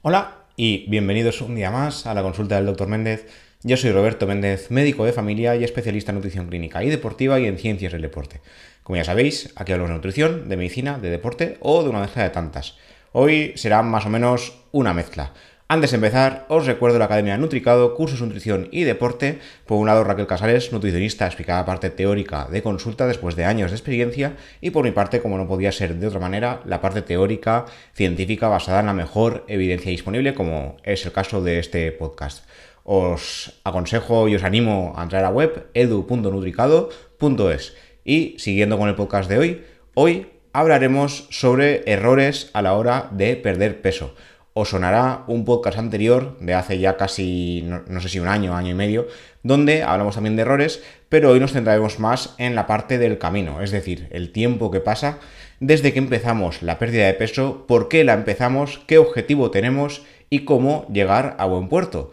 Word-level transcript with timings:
Hola 0.00 0.44
y 0.54 0.88
bienvenidos 0.88 1.40
un 1.40 1.56
día 1.56 1.72
más 1.72 2.06
a 2.06 2.14
la 2.14 2.22
consulta 2.22 2.54
del 2.54 2.66
Dr. 2.66 2.86
Méndez. 2.86 3.26
Yo 3.64 3.76
soy 3.76 3.90
Roberto 3.90 4.28
Méndez, 4.28 4.70
médico 4.70 5.04
de 5.04 5.12
familia 5.12 5.56
y 5.56 5.64
especialista 5.64 6.12
en 6.12 6.16
nutrición 6.18 6.46
clínica 6.46 6.84
y 6.84 6.88
deportiva 6.88 7.40
y 7.40 7.46
en 7.46 7.58
ciencias 7.58 7.90
del 7.90 8.02
deporte. 8.02 8.40
Como 8.84 8.96
ya 8.96 9.02
sabéis, 9.02 9.52
aquí 9.56 9.72
hablamos 9.72 9.90
de 9.90 9.96
nutrición, 9.96 10.48
de 10.48 10.56
medicina, 10.56 11.00
de 11.00 11.10
deporte 11.10 11.58
o 11.62 11.82
de 11.82 11.88
una 11.88 11.98
mezcla 11.98 12.22
de 12.22 12.30
tantas. 12.30 12.76
Hoy 13.10 13.54
será 13.56 13.82
más 13.82 14.06
o 14.06 14.08
menos 14.08 14.60
una 14.70 14.94
mezcla. 14.94 15.32
Antes 15.70 15.90
de 15.90 15.96
empezar, 15.96 16.46
os 16.48 16.64
recuerdo 16.64 16.98
la 16.98 17.04
Academia 17.04 17.36
Nutricado, 17.36 17.94
cursos 17.94 18.20
de 18.20 18.24
nutrición 18.24 18.68
y 18.72 18.84
deporte. 18.84 19.38
Por 19.66 19.76
un 19.76 19.86
lado, 19.86 20.02
Raquel 20.02 20.26
Casares, 20.26 20.72
nutricionista, 20.72 21.26
explicada 21.26 21.66
parte 21.66 21.90
teórica 21.90 22.48
de 22.50 22.62
consulta 22.62 23.06
después 23.06 23.36
de 23.36 23.44
años 23.44 23.70
de 23.70 23.76
experiencia. 23.76 24.38
Y 24.62 24.70
por 24.70 24.86
mi 24.86 24.92
parte, 24.92 25.20
como 25.20 25.36
no 25.36 25.46
podía 25.46 25.70
ser 25.70 25.96
de 25.96 26.06
otra 26.06 26.20
manera, 26.20 26.62
la 26.64 26.80
parte 26.80 27.02
teórica, 27.02 27.66
científica, 27.92 28.48
basada 28.48 28.80
en 28.80 28.86
la 28.86 28.94
mejor 28.94 29.44
evidencia 29.46 29.90
disponible, 29.90 30.32
como 30.32 30.78
es 30.84 31.04
el 31.04 31.12
caso 31.12 31.42
de 31.42 31.58
este 31.58 31.92
podcast. 31.92 32.46
Os 32.84 33.60
aconsejo 33.62 34.26
y 34.28 34.36
os 34.36 34.44
animo 34.44 34.94
a 34.96 35.02
entrar 35.02 35.22
a 35.22 35.28
la 35.28 35.34
web 35.34 35.66
edu.nutricado.es. 35.74 37.74
Y 38.06 38.36
siguiendo 38.38 38.78
con 38.78 38.88
el 38.88 38.94
podcast 38.94 39.28
de 39.28 39.36
hoy, 39.36 39.64
hoy 39.92 40.28
hablaremos 40.54 41.26
sobre 41.28 41.82
errores 41.84 42.48
a 42.54 42.62
la 42.62 42.72
hora 42.72 43.10
de 43.12 43.36
perder 43.36 43.82
peso 43.82 44.14
os 44.58 44.70
sonará 44.70 45.22
un 45.28 45.44
podcast 45.44 45.78
anterior 45.78 46.36
de 46.40 46.52
hace 46.54 46.80
ya 46.80 46.96
casi, 46.96 47.62
no, 47.64 48.00
sé 48.00 48.08
si 48.08 48.18
un 48.18 48.26
año, 48.26 48.56
año 48.56 48.70
y 48.70 48.74
medio, 48.74 49.06
donde 49.44 49.84
hablamos 49.84 50.16
también 50.16 50.34
de 50.34 50.42
errores, 50.42 50.82
pero 51.08 51.30
hoy 51.30 51.38
nos 51.38 51.52
centraremos 51.52 52.00
más 52.00 52.34
en 52.38 52.56
la 52.56 52.66
parte 52.66 52.98
del 52.98 53.18
camino, 53.18 53.62
es 53.62 53.70
decir, 53.70 54.08
el 54.10 54.32
tiempo 54.32 54.72
que 54.72 54.80
pasa 54.80 55.20
desde 55.60 55.92
que 55.92 56.00
empezamos 56.00 56.62
la 56.62 56.76
pérdida 56.80 57.06
de 57.06 57.14
peso, 57.14 57.66
por 57.68 57.88
qué 57.88 58.02
la 58.02 58.14
empezamos, 58.14 58.80
qué 58.88 58.98
objetivo 58.98 59.52
tenemos 59.52 60.02
y 60.28 60.40
cómo 60.40 60.88
llegar 60.92 61.36
a 61.38 61.46
buen 61.46 61.68
puerto. 61.68 62.10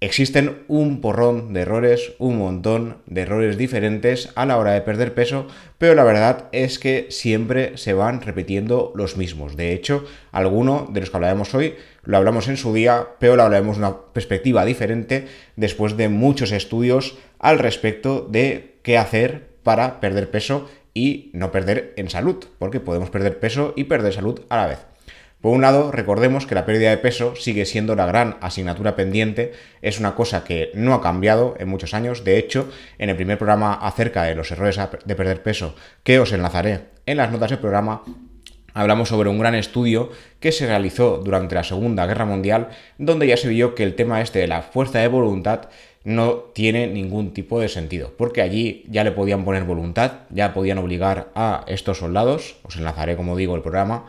Existen 0.00 0.62
un 0.68 1.00
porrón 1.00 1.52
de 1.52 1.62
errores, 1.62 2.12
un 2.20 2.38
montón 2.38 2.98
de 3.06 3.22
errores 3.22 3.58
diferentes 3.58 4.30
a 4.36 4.46
la 4.46 4.56
hora 4.56 4.70
de 4.70 4.80
perder 4.80 5.12
peso, 5.12 5.48
pero 5.76 5.96
la 5.96 6.04
verdad 6.04 6.44
es 6.52 6.78
que 6.78 7.08
siempre 7.10 7.76
se 7.76 7.94
van 7.94 8.20
repitiendo 8.20 8.92
los 8.94 9.16
mismos. 9.16 9.56
De 9.56 9.72
hecho, 9.72 10.04
alguno 10.30 10.88
de 10.92 11.00
los 11.00 11.10
que 11.10 11.16
hablaremos 11.16 11.52
hoy 11.52 11.74
lo 12.04 12.16
hablamos 12.16 12.46
en 12.46 12.56
su 12.56 12.72
día, 12.72 13.08
pero 13.18 13.34
lo 13.34 13.42
hablaremos 13.42 13.76
de 13.76 13.86
una 13.86 13.96
perspectiva 14.12 14.64
diferente 14.64 15.26
después 15.56 15.96
de 15.96 16.08
muchos 16.08 16.52
estudios 16.52 17.18
al 17.40 17.58
respecto 17.58 18.20
de 18.20 18.76
qué 18.84 18.98
hacer 18.98 19.48
para 19.64 19.98
perder 19.98 20.30
peso 20.30 20.68
y 20.94 21.30
no 21.32 21.50
perder 21.50 21.94
en 21.96 22.08
salud, 22.08 22.44
porque 22.60 22.78
podemos 22.78 23.10
perder 23.10 23.40
peso 23.40 23.72
y 23.74 23.84
perder 23.84 24.12
salud 24.12 24.42
a 24.48 24.58
la 24.58 24.66
vez. 24.68 24.78
Por 25.40 25.54
un 25.54 25.62
lado, 25.62 25.92
recordemos 25.92 26.46
que 26.46 26.56
la 26.56 26.66
pérdida 26.66 26.90
de 26.90 26.98
peso 26.98 27.36
sigue 27.36 27.64
siendo 27.64 27.94
la 27.94 28.06
gran 28.06 28.38
asignatura 28.40 28.96
pendiente, 28.96 29.52
es 29.82 30.00
una 30.00 30.16
cosa 30.16 30.42
que 30.42 30.72
no 30.74 30.94
ha 30.94 31.00
cambiado 31.00 31.54
en 31.60 31.68
muchos 31.68 31.94
años, 31.94 32.24
de 32.24 32.38
hecho, 32.38 32.68
en 32.98 33.08
el 33.08 33.14
primer 33.14 33.38
programa 33.38 33.74
acerca 33.74 34.24
de 34.24 34.34
los 34.34 34.50
errores 34.50 34.80
de 35.04 35.14
perder 35.14 35.44
peso, 35.44 35.76
que 36.02 36.18
os 36.18 36.32
enlazaré 36.32 36.86
en 37.06 37.18
las 37.18 37.30
notas 37.30 37.50
del 37.50 37.60
programa, 37.60 38.02
hablamos 38.74 39.10
sobre 39.10 39.30
un 39.30 39.38
gran 39.38 39.54
estudio 39.54 40.10
que 40.40 40.50
se 40.50 40.66
realizó 40.66 41.18
durante 41.18 41.54
la 41.54 41.62
Segunda 41.62 42.06
Guerra 42.06 42.24
Mundial, 42.24 42.70
donde 42.98 43.28
ya 43.28 43.36
se 43.36 43.48
vio 43.48 43.76
que 43.76 43.84
el 43.84 43.94
tema 43.94 44.20
este 44.20 44.40
de 44.40 44.48
la 44.48 44.62
fuerza 44.62 44.98
de 44.98 45.08
voluntad 45.08 45.68
no 46.02 46.34
tiene 46.52 46.88
ningún 46.88 47.32
tipo 47.32 47.60
de 47.60 47.68
sentido, 47.68 48.12
porque 48.18 48.42
allí 48.42 48.84
ya 48.88 49.04
le 49.04 49.12
podían 49.12 49.44
poner 49.44 49.62
voluntad, 49.62 50.22
ya 50.30 50.52
podían 50.52 50.78
obligar 50.78 51.30
a 51.36 51.64
estos 51.68 51.98
soldados, 51.98 52.56
os 52.64 52.76
enlazaré 52.76 53.14
como 53.14 53.36
digo 53.36 53.54
el 53.54 53.62
programa, 53.62 54.06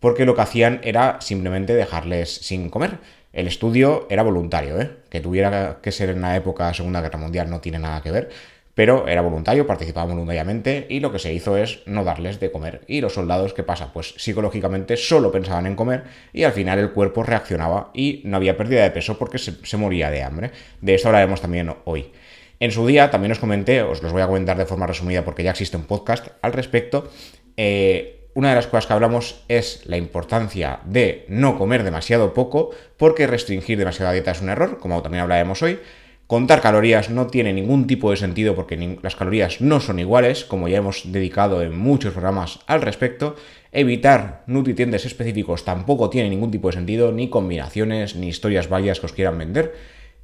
porque 0.00 0.24
lo 0.24 0.34
que 0.34 0.40
hacían 0.40 0.80
era 0.82 1.20
simplemente 1.20 1.74
dejarles 1.74 2.34
sin 2.34 2.70
comer. 2.70 2.98
El 3.32 3.46
estudio 3.46 4.08
era 4.10 4.24
voluntario, 4.24 4.80
¿eh? 4.80 4.90
que 5.08 5.20
tuviera 5.20 5.78
que 5.82 5.92
ser 5.92 6.10
en 6.10 6.22
la 6.22 6.36
época 6.36 6.74
Segunda 6.74 7.00
Guerra 7.00 7.18
Mundial 7.18 7.48
no 7.48 7.60
tiene 7.60 7.78
nada 7.78 8.02
que 8.02 8.10
ver, 8.10 8.30
pero 8.74 9.06
era 9.06 9.20
voluntario, 9.20 9.66
participaban 9.66 10.10
voluntariamente 10.10 10.86
y 10.88 11.00
lo 11.00 11.12
que 11.12 11.18
se 11.18 11.32
hizo 11.32 11.56
es 11.56 11.82
no 11.86 12.02
darles 12.02 12.40
de 12.40 12.50
comer. 12.50 12.80
Y 12.88 13.00
los 13.00 13.14
soldados, 13.14 13.52
¿qué 13.52 13.62
pasa? 13.62 13.92
Pues 13.92 14.14
psicológicamente 14.16 14.96
solo 14.96 15.30
pensaban 15.30 15.66
en 15.66 15.76
comer 15.76 16.04
y 16.32 16.42
al 16.44 16.52
final 16.52 16.78
el 16.78 16.90
cuerpo 16.90 17.22
reaccionaba 17.22 17.90
y 17.94 18.22
no 18.24 18.36
había 18.36 18.56
pérdida 18.56 18.82
de 18.82 18.90
peso 18.90 19.18
porque 19.18 19.38
se, 19.38 19.76
moría 19.76 20.10
de 20.10 20.22
hambre. 20.22 20.50
De 20.80 20.94
esto 20.94 21.08
hablaremos 21.08 21.40
también 21.40 21.72
hoy. 21.84 22.10
En 22.58 22.72
su 22.72 22.86
día 22.86 23.10
también 23.10 23.32
os 23.32 23.38
comenté, 23.38 23.82
os 23.82 24.02
los 24.02 24.12
voy 24.12 24.22
a 24.22 24.26
comentar 24.26 24.56
de 24.56 24.66
forma 24.66 24.86
resumida 24.86 25.24
porque 25.24 25.42
ya 25.44 25.50
existe 25.50 25.76
un 25.76 25.84
podcast 25.84 26.28
al 26.42 26.52
respecto. 26.52 27.10
Eh, 27.56 28.19
una 28.34 28.50
de 28.50 28.54
las 28.54 28.66
cosas 28.66 28.86
que 28.86 28.92
hablamos 28.92 29.42
es 29.48 29.82
la 29.86 29.96
importancia 29.96 30.80
de 30.84 31.24
no 31.28 31.58
comer 31.58 31.82
demasiado 31.82 32.32
poco, 32.34 32.70
porque 32.96 33.26
restringir 33.26 33.78
demasiada 33.78 34.12
dieta 34.12 34.30
es 34.30 34.40
un 34.40 34.50
error, 34.50 34.78
como 34.78 35.02
también 35.02 35.22
hablaremos 35.22 35.62
hoy. 35.62 35.80
Contar 36.26 36.60
calorías 36.60 37.10
no 37.10 37.26
tiene 37.26 37.52
ningún 37.52 37.88
tipo 37.88 38.12
de 38.12 38.16
sentido 38.16 38.54
porque 38.54 38.98
las 39.02 39.16
calorías 39.16 39.60
no 39.60 39.80
son 39.80 39.98
iguales, 39.98 40.44
como 40.44 40.68
ya 40.68 40.78
hemos 40.78 41.10
dedicado 41.10 41.60
en 41.60 41.76
muchos 41.76 42.12
programas 42.12 42.60
al 42.68 42.82
respecto. 42.82 43.34
Evitar 43.72 44.44
nutrientes 44.46 45.06
específicos 45.06 45.64
tampoco 45.64 46.08
tiene 46.08 46.30
ningún 46.30 46.52
tipo 46.52 46.68
de 46.68 46.74
sentido, 46.74 47.10
ni 47.10 47.28
combinaciones, 47.28 48.14
ni 48.14 48.28
historias 48.28 48.68
varias 48.68 49.00
que 49.00 49.06
os 49.06 49.12
quieran 49.12 49.38
vender. 49.38 49.74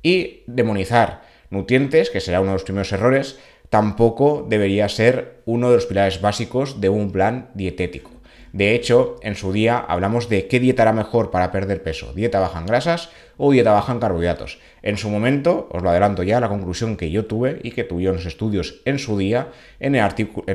Y 0.00 0.44
demonizar 0.46 1.22
nutrientes, 1.50 2.10
que 2.10 2.20
será 2.20 2.40
uno 2.40 2.50
de 2.50 2.54
los 2.54 2.64
primeros 2.64 2.92
errores, 2.92 3.40
tampoco 3.70 4.46
debería 4.48 4.88
ser 4.88 5.42
uno 5.44 5.70
de 5.70 5.76
los 5.76 5.86
pilares 5.86 6.20
básicos 6.20 6.80
de 6.80 6.88
un 6.88 7.12
plan 7.12 7.50
dietético. 7.54 8.10
De 8.56 8.74
hecho, 8.74 9.16
en 9.20 9.34
su 9.34 9.52
día 9.52 9.76
hablamos 9.76 10.30
de 10.30 10.46
qué 10.46 10.60
dieta 10.60 10.82
era 10.82 10.94
mejor 10.94 11.30
para 11.30 11.52
perder 11.52 11.82
peso, 11.82 12.14
dieta 12.14 12.40
baja 12.40 12.58
en 12.58 12.64
grasas 12.64 13.10
o 13.36 13.52
dieta 13.52 13.72
baja 13.72 13.92
en 13.92 14.00
carbohidratos. 14.00 14.60
En 14.80 14.96
su 14.96 15.10
momento, 15.10 15.68
os 15.70 15.82
lo 15.82 15.90
adelanto 15.90 16.22
ya, 16.22 16.40
la 16.40 16.48
conclusión 16.48 16.96
que 16.96 17.10
yo 17.10 17.26
tuve 17.26 17.60
y 17.62 17.72
que 17.72 17.84
tuvieron 17.84 18.16
los 18.16 18.24
estudios 18.24 18.80
en 18.86 18.98
su 18.98 19.18
día, 19.18 19.48
en, 19.78 19.92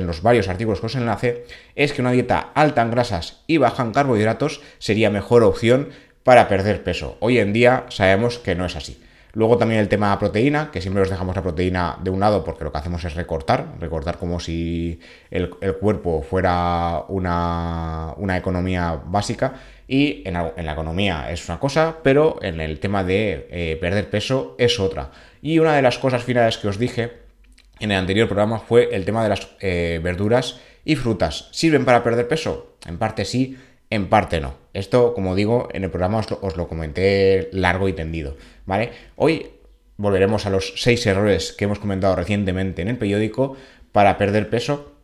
los 0.04 0.22
varios 0.22 0.48
artículos 0.48 0.80
que 0.80 0.86
os 0.86 0.96
enlace, 0.96 1.44
es 1.76 1.92
que 1.92 2.00
una 2.00 2.10
dieta 2.10 2.50
alta 2.54 2.82
en 2.82 2.90
grasas 2.90 3.44
y 3.46 3.58
baja 3.58 3.84
en 3.84 3.92
carbohidratos 3.92 4.62
sería 4.78 5.08
mejor 5.08 5.44
opción 5.44 5.90
para 6.24 6.48
perder 6.48 6.82
peso. 6.82 7.16
Hoy 7.20 7.38
en 7.38 7.52
día 7.52 7.86
sabemos 7.88 8.40
que 8.40 8.56
no 8.56 8.66
es 8.66 8.74
así. 8.74 9.00
Luego 9.34 9.56
también 9.56 9.80
el 9.80 9.88
tema 9.88 10.18
proteína, 10.18 10.70
que 10.70 10.82
siempre 10.82 11.00
nos 11.00 11.08
dejamos 11.08 11.34
la 11.34 11.42
proteína 11.42 11.98
de 12.02 12.10
un 12.10 12.20
lado 12.20 12.44
porque 12.44 12.64
lo 12.64 12.72
que 12.72 12.78
hacemos 12.78 13.02
es 13.04 13.14
recortar, 13.14 13.66
recortar 13.80 14.18
como 14.18 14.38
si 14.38 15.00
el, 15.30 15.48
cuerpo 15.50 16.22
fuera 16.22 17.04
una, 17.08 18.14
economía 18.36 19.00
básica. 19.06 19.54
Y 19.88 20.22
en 20.26 20.34
la, 20.34 20.72
economía 20.72 21.30
es 21.30 21.48
una 21.48 21.58
cosa, 21.58 21.96
pero 22.02 22.38
en 22.42 22.60
el 22.60 22.78
tema 22.78 23.04
de 23.04 23.48
eh, 23.50 23.78
perder 23.80 24.10
peso 24.10 24.54
es 24.58 24.78
otra. 24.78 25.10
Y 25.40 25.58
una 25.58 25.74
de 25.76 25.82
las 25.82 25.98
cosas 25.98 26.22
finales 26.22 26.58
que 26.58 26.68
os 26.68 26.78
dije 26.78 27.22
en 27.80 27.90
el 27.90 27.98
anterior 27.98 28.28
programa 28.28 28.58
fue 28.58 28.94
el 28.94 29.04
tema 29.04 29.22
de 29.22 29.28
las 29.30 29.48
eh, 29.60 29.98
verduras 30.02 30.60
y 30.84 30.94
frutas. 30.96 31.48
¿Sirven 31.52 31.84
para 31.84 32.04
perder 32.04 32.28
peso? 32.28 32.76
En 32.86 32.98
parte 32.98 33.24
sí, 33.24 33.56
en 33.92 34.08
parte 34.08 34.40
no. 34.40 34.54
Esto, 34.72 35.12
como 35.12 35.34
digo, 35.34 35.68
en 35.74 35.84
el 35.84 35.90
programa 35.90 36.18
os 36.40 36.56
lo, 36.56 36.66
comenté 36.66 37.50
largo 37.52 37.88
y 37.88 37.92
tendido, 37.92 38.38
¿vale? 38.64 38.90
Hoy 39.16 39.50
volveremos 39.98 40.46
a 40.46 40.50
los 40.50 40.72
seis 40.76 41.04
errores 41.06 41.52
que 41.52 41.66
hemos 41.66 41.78
comentado 41.78 42.16
recientemente 42.16 42.80
en 42.80 42.88
el 42.88 42.96
periódico 42.96 43.54
para 43.92 44.16
perder 44.16 44.48
peso. 44.48 44.94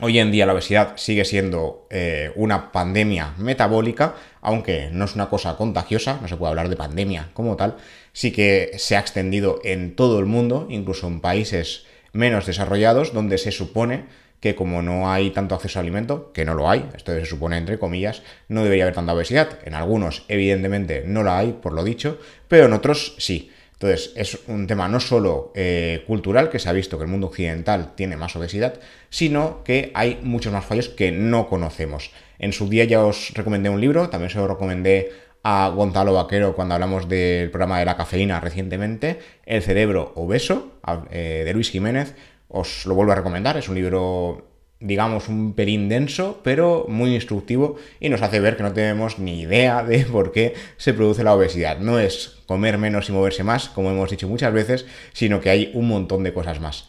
Hoy 0.00 0.18
en 0.18 0.32
día 0.32 0.46
la 0.46 0.52
obesidad 0.52 0.96
sigue 0.96 1.24
siendo 1.24 1.86
eh, 1.90 2.32
una 2.34 2.72
pandemia 2.72 3.34
metabólica, 3.38 4.16
aunque 4.40 4.90
no 4.90 5.04
es 5.04 5.14
una 5.14 5.28
cosa 5.28 5.56
contagiosa, 5.56 6.18
no 6.20 6.26
se 6.26 6.36
puede 6.36 6.50
hablar 6.50 6.68
de 6.68 6.76
pandemia 6.76 7.30
como 7.34 7.54
tal, 7.54 7.76
sí 8.12 8.32
que 8.32 8.72
se 8.78 8.96
ha 8.96 9.00
extendido 9.00 9.60
en 9.62 9.94
todo 9.94 10.18
el 10.18 10.26
mundo, 10.26 10.66
incluso 10.70 11.06
en 11.06 11.20
países 11.20 11.86
menos 12.12 12.46
desarrollados, 12.46 13.12
donde 13.12 13.38
se 13.38 13.52
supone 13.52 14.06
que 14.40 14.54
como 14.54 14.82
no 14.82 15.10
hay 15.10 15.30
tanto 15.30 15.54
acceso 15.54 15.78
a 15.78 15.82
alimento, 15.82 16.32
que 16.32 16.44
no 16.44 16.54
lo 16.54 16.70
hay, 16.70 16.88
esto 16.96 17.12
se 17.12 17.24
supone 17.24 17.56
entre 17.56 17.78
comillas, 17.78 18.22
no 18.48 18.62
debería 18.62 18.84
haber 18.84 18.94
tanta 18.94 19.14
obesidad. 19.14 19.58
En 19.64 19.74
algunos, 19.74 20.24
evidentemente, 20.28 21.02
no 21.06 21.22
la 21.22 21.38
hay, 21.38 21.52
por 21.52 21.72
lo 21.72 21.84
dicho, 21.84 22.18
pero 22.46 22.66
en 22.66 22.72
otros 22.72 23.14
sí. 23.18 23.50
Entonces, 23.72 24.12
es 24.16 24.38
un 24.48 24.66
tema 24.66 24.88
no 24.88 24.98
solo 24.98 25.52
eh, 25.54 26.02
cultural, 26.06 26.50
que 26.50 26.58
se 26.58 26.68
ha 26.68 26.72
visto 26.72 26.98
que 26.98 27.04
el 27.04 27.10
mundo 27.10 27.28
occidental 27.28 27.94
tiene 27.94 28.16
más 28.16 28.34
obesidad, 28.34 28.74
sino 29.08 29.62
que 29.62 29.92
hay 29.94 30.18
muchos 30.22 30.52
más 30.52 30.64
fallos 30.64 30.88
que 30.88 31.12
no 31.12 31.48
conocemos. 31.48 32.10
En 32.40 32.52
su 32.52 32.68
día 32.68 32.84
ya 32.84 33.04
os 33.04 33.32
recomendé 33.34 33.70
un 33.70 33.80
libro, 33.80 34.08
también 34.08 34.30
se 34.30 34.38
lo 34.38 34.48
recomendé 34.48 35.12
a 35.44 35.68
Gonzalo 35.68 36.12
Vaquero 36.12 36.56
cuando 36.56 36.74
hablamos 36.74 37.08
del 37.08 37.50
programa 37.50 37.78
de 37.78 37.84
la 37.84 37.96
cafeína 37.96 38.40
recientemente, 38.40 39.20
El 39.46 39.62
cerebro 39.62 40.12
obeso, 40.16 40.72
eh, 41.10 41.42
de 41.44 41.54
Luis 41.54 41.70
Jiménez, 41.70 42.14
os 42.48 42.86
lo 42.86 42.94
vuelvo 42.94 43.12
a 43.12 43.16
recomendar, 43.16 43.56
es 43.56 43.68
un 43.68 43.74
libro, 43.74 44.48
digamos, 44.80 45.28
un 45.28 45.54
pelín 45.54 45.88
denso, 45.88 46.40
pero 46.42 46.86
muy 46.88 47.14
instructivo 47.14 47.76
y 48.00 48.08
nos 48.08 48.22
hace 48.22 48.40
ver 48.40 48.56
que 48.56 48.62
no 48.62 48.72
tenemos 48.72 49.18
ni 49.18 49.40
idea 49.40 49.82
de 49.82 50.04
por 50.12 50.32
qué 50.32 50.54
se 50.76 50.94
produce 50.94 51.24
la 51.24 51.34
obesidad. 51.34 51.78
No 51.78 51.98
es 51.98 52.38
comer 52.46 52.78
menos 52.78 53.08
y 53.08 53.12
moverse 53.12 53.44
más, 53.44 53.68
como 53.68 53.90
hemos 53.90 54.10
dicho 54.10 54.28
muchas 54.28 54.52
veces, 54.52 54.86
sino 55.12 55.40
que 55.40 55.50
hay 55.50 55.70
un 55.74 55.88
montón 55.88 56.24
de 56.24 56.32
cosas 56.32 56.60
más. 56.60 56.88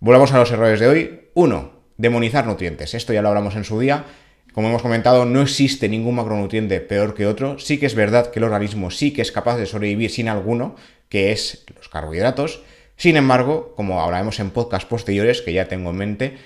Volvamos 0.00 0.32
a 0.32 0.38
los 0.38 0.50
errores 0.50 0.80
de 0.80 0.88
hoy. 0.88 1.20
Uno, 1.34 1.72
demonizar 1.96 2.46
nutrientes. 2.46 2.94
Esto 2.94 3.12
ya 3.12 3.22
lo 3.22 3.28
hablamos 3.28 3.56
en 3.56 3.64
su 3.64 3.78
día. 3.78 4.04
Como 4.52 4.68
hemos 4.68 4.82
comentado, 4.82 5.26
no 5.26 5.42
existe 5.42 5.88
ningún 5.88 6.14
macronutriente 6.14 6.80
peor 6.80 7.14
que 7.14 7.26
otro. 7.26 7.58
Sí 7.58 7.78
que 7.78 7.86
es 7.86 7.94
verdad 7.94 8.30
que 8.30 8.38
el 8.38 8.44
organismo 8.44 8.90
sí 8.90 9.12
que 9.12 9.22
es 9.22 9.32
capaz 9.32 9.58
de 9.58 9.66
sobrevivir 9.66 10.10
sin 10.10 10.28
alguno, 10.28 10.76
que 11.08 11.32
es 11.32 11.64
los 11.74 11.88
carbohidratos. 11.88 12.62
Sin 12.96 13.16
embargo, 13.16 13.74
como 13.76 14.02
hablaremos 14.02 14.40
en 14.40 14.50
podcast 14.50 14.88
posteriores, 14.88 15.42
que 15.42 15.52
ya 15.52 15.68
tengo 15.68 15.90
en 15.90 15.96
mente, 15.96 16.38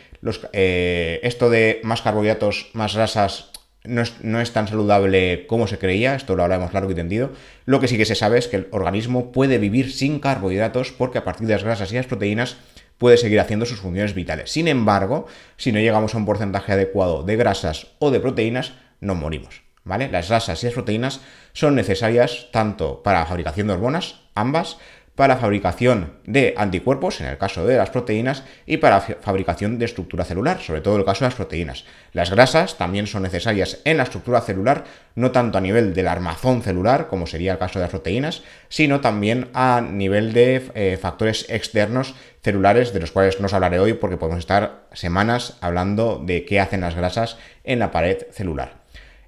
eh, 0.53 1.21
esto 1.23 1.49
de 1.49 1.81
más 1.85 2.03
carbohidratos, 2.03 2.71
más 2.75 2.95
grasas, 2.95 3.51
no 3.85 4.41
es, 4.41 4.53
tan 4.53 4.69
saludable 4.69 5.47
como 5.47 5.67
se 5.67 5.79
creía, 5.79 6.15
esto 6.15 6.37
lo 6.37 6.43
hablaremos 6.43 6.75
largo 6.75 6.91
y 6.91 6.95
tendido. 6.95 7.33
Lo 7.65 7.81
que 7.81 7.89
sí 7.89 7.97
que 7.97 8.05
se 8.05 8.15
sabe 8.15 8.39
es 8.39 8.49
que 8.49 8.57
el 8.57 8.69
organismo 8.73 9.33
puede 9.33 9.59
vivir 9.59 9.93
sin 9.93 10.19
carbohidratos 10.19 10.93
porque 10.93 11.19
a 11.19 11.25
partir 11.25 11.47
de 11.47 11.55
las 11.55 11.65
grasas 11.65 11.93
y 11.93 11.97
las 11.97 12.07
proteínas 12.07 12.57
puede 12.99 13.17
seguir 13.17 13.41
haciendo 13.41 13.65
sus 13.65 13.81
funciones 13.81 14.15
vitales. 14.15 14.51
Sin 14.51 14.69
embargo, 14.69 15.27
si 15.57 15.73
no 15.73 15.79
llegamos 15.79 16.15
a 16.15 16.19
un 16.19 16.27
porcentaje 16.27 16.73
adecuado 16.73 17.23
de 17.23 17.37
grasas 17.37 17.87
o 18.01 18.11
de 18.11 18.21
proteínas, 18.21 18.75
no 19.01 19.15
morimos. 19.15 19.63
Las 19.85 20.29
grasas 20.29 20.63
y 20.63 20.67
las 20.67 20.75
proteínas 20.75 21.21
son 21.53 21.75
necesarias 21.75 22.49
tanto 22.53 23.03
para 23.03 23.21
la 23.21 23.27
fabricación 23.27 23.67
de 23.67 23.73
hormonas, 23.73 24.21
ambas, 24.35 24.77
para 25.21 25.37
fabricación 25.37 26.15
de 26.25 26.55
anticuerpos, 26.57 27.21
en 27.21 27.27
el 27.27 27.37
caso 27.37 27.67
de 27.67 27.77
las 27.77 27.91
proteínas, 27.91 28.43
y 28.65 28.79
para 28.79 29.03
fabricación 29.03 29.79
de 29.79 29.85
estructura 29.85 30.25
celular, 30.25 30.63
sobre 30.63 30.81
todo 30.81 30.95
en 30.95 31.01
el 31.01 31.05
caso 31.05 31.27
de 31.27 31.29
las 31.29 31.35
proteínas. 31.35 31.85
Las 32.15 32.31
grasas 32.31 32.79
también 32.79 33.07
son 33.07 33.25
necesarias 33.25 33.83
en 33.85 33.99
la 33.99 34.05
estructura 34.05 34.41
celular, 34.41 34.85
no 35.17 35.31
tanto 35.31 35.59
a 35.59 35.61
nivel 35.61 35.93
del 35.93 36.09
armazón 36.09 36.63
celular, 36.63 37.09
como 37.09 37.27
sería 37.27 37.53
el 37.53 37.59
caso 37.59 37.79
de 37.79 37.83
las 37.83 37.91
proteínas, 37.91 38.45
sino 38.71 39.03
también 39.03 39.51
a 39.53 39.83
nivel 39.83 40.33
de 40.33 40.71
eh, 40.75 40.99
factores 40.99 41.45
externos 41.51 42.15
celulares, 42.41 42.95
de 42.95 43.01
los 43.01 43.11
cuales 43.11 43.41
no 43.41 43.45
os 43.45 43.53
hablaré 43.53 43.79
hoy 43.79 43.93
porque 43.93 44.17
podemos 44.17 44.39
estar 44.39 44.87
semanas 44.95 45.59
hablando 45.61 46.19
de 46.25 46.47
qué 46.47 46.61
hacen 46.61 46.81
las 46.81 46.95
grasas 46.95 47.37
en 47.63 47.81
la 47.81 47.91
pared 47.91 48.23
celular. 48.33 48.80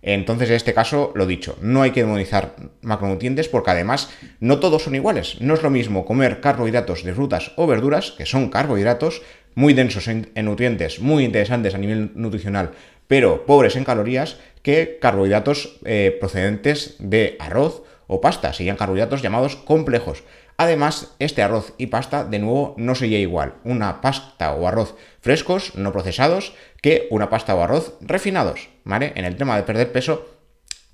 Entonces, 0.02 0.50
en 0.50 0.56
este 0.56 0.74
caso, 0.74 1.12
lo 1.14 1.26
dicho, 1.26 1.56
no 1.62 1.82
hay 1.82 1.92
que 1.92 2.00
demonizar 2.00 2.56
macronutrientes 2.82 3.48
porque 3.48 3.70
además 3.70 4.10
no 4.40 4.58
todos 4.58 4.82
son 4.82 4.96
iguales. 4.96 5.40
No 5.40 5.54
es 5.54 5.62
lo 5.62 5.70
mismo 5.70 6.04
comer 6.04 6.40
carbohidratos 6.40 7.04
de 7.04 7.14
frutas 7.14 7.52
o 7.56 7.68
verduras, 7.68 8.10
que 8.10 8.26
son 8.26 8.50
carbohidratos 8.50 9.22
muy 9.54 9.74
densos 9.74 10.08
en, 10.08 10.30
nutrientes, 10.34 11.00
muy 11.00 11.24
interesantes 11.24 11.74
a 11.74 11.78
nivel 11.78 12.10
nutricional, 12.14 12.72
pero 13.06 13.46
pobres 13.46 13.76
en 13.76 13.84
calorías, 13.84 14.38
que 14.62 14.98
carbohidratos 15.00 15.78
eh, 15.84 16.16
procedentes 16.18 16.96
de 16.98 17.36
arroz 17.38 17.82
o 18.08 18.20
pasta, 18.20 18.52
serían 18.52 18.76
carbohidratos 18.76 19.22
llamados 19.22 19.56
complejos. 19.56 20.24
Además, 20.56 21.14
este 21.18 21.42
arroz 21.42 21.74
y 21.78 21.86
pasta, 21.86 22.24
de 22.24 22.38
nuevo, 22.38 22.74
no 22.76 22.94
sería 22.94 23.18
igual 23.18 23.54
una 23.64 24.00
pasta 24.00 24.52
o 24.52 24.66
arroz 24.66 24.94
frescos, 25.20 25.74
no 25.76 25.92
procesados, 25.92 26.54
que 26.80 27.06
una 27.10 27.30
pasta 27.30 27.54
o 27.54 27.62
arroz 27.62 27.94
refinados, 28.00 28.68
¿vale? 28.84 29.12
En 29.14 29.24
el 29.24 29.36
tema 29.36 29.56
de 29.56 29.62
perder 29.62 29.92
peso, 29.92 30.26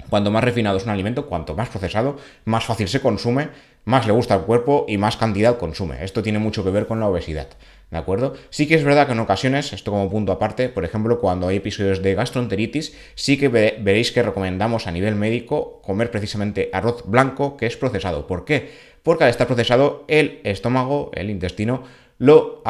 cuanto 0.08 0.30
más 0.30 0.44
refinado 0.44 0.76
es 0.76 0.84
un 0.84 0.90
alimento, 0.90 1.26
cuanto 1.26 1.54
más 1.54 1.68
procesado, 1.68 2.16
más 2.44 2.64
fácil 2.64 2.88
se 2.88 3.00
consume, 3.00 3.48
más 3.84 4.06
le 4.06 4.12
gusta 4.12 4.34
al 4.34 4.42
cuerpo 4.42 4.84
y 4.88 4.98
más 4.98 5.16
cantidad 5.16 5.58
consume. 5.58 6.04
Esto 6.04 6.22
tiene 6.22 6.38
mucho 6.38 6.64
que 6.64 6.70
ver 6.70 6.86
con 6.86 7.00
la 7.00 7.08
obesidad. 7.08 7.48
¿De 7.90 7.96
acuerdo? 7.96 8.34
Sí 8.50 8.68
que 8.68 8.74
es 8.74 8.84
verdad 8.84 9.06
que 9.06 9.12
en 9.12 9.20
ocasiones, 9.20 9.72
esto 9.72 9.90
como 9.90 10.10
punto 10.10 10.30
aparte, 10.30 10.68
por 10.68 10.84
ejemplo, 10.84 11.20
cuando 11.20 11.48
hay 11.48 11.56
episodios 11.56 12.02
de 12.02 12.14
gastroenteritis, 12.14 12.94
sí 13.14 13.38
que 13.38 13.48
veréis 13.48 14.12
que 14.12 14.22
recomendamos 14.22 14.86
a 14.86 14.90
nivel 14.90 15.14
médico 15.14 15.80
comer 15.82 16.10
precisamente 16.10 16.68
arroz 16.74 17.02
blanco 17.06 17.56
que 17.56 17.64
es 17.64 17.78
procesado. 17.78 18.26
¿Por 18.26 18.44
qué? 18.44 18.70
Porque 19.02 19.24
al 19.24 19.30
estar 19.30 19.46
procesado, 19.46 20.04
el 20.08 20.40
estómago, 20.44 21.10
el 21.14 21.30
intestino, 21.30 21.84
lo, 22.18 22.62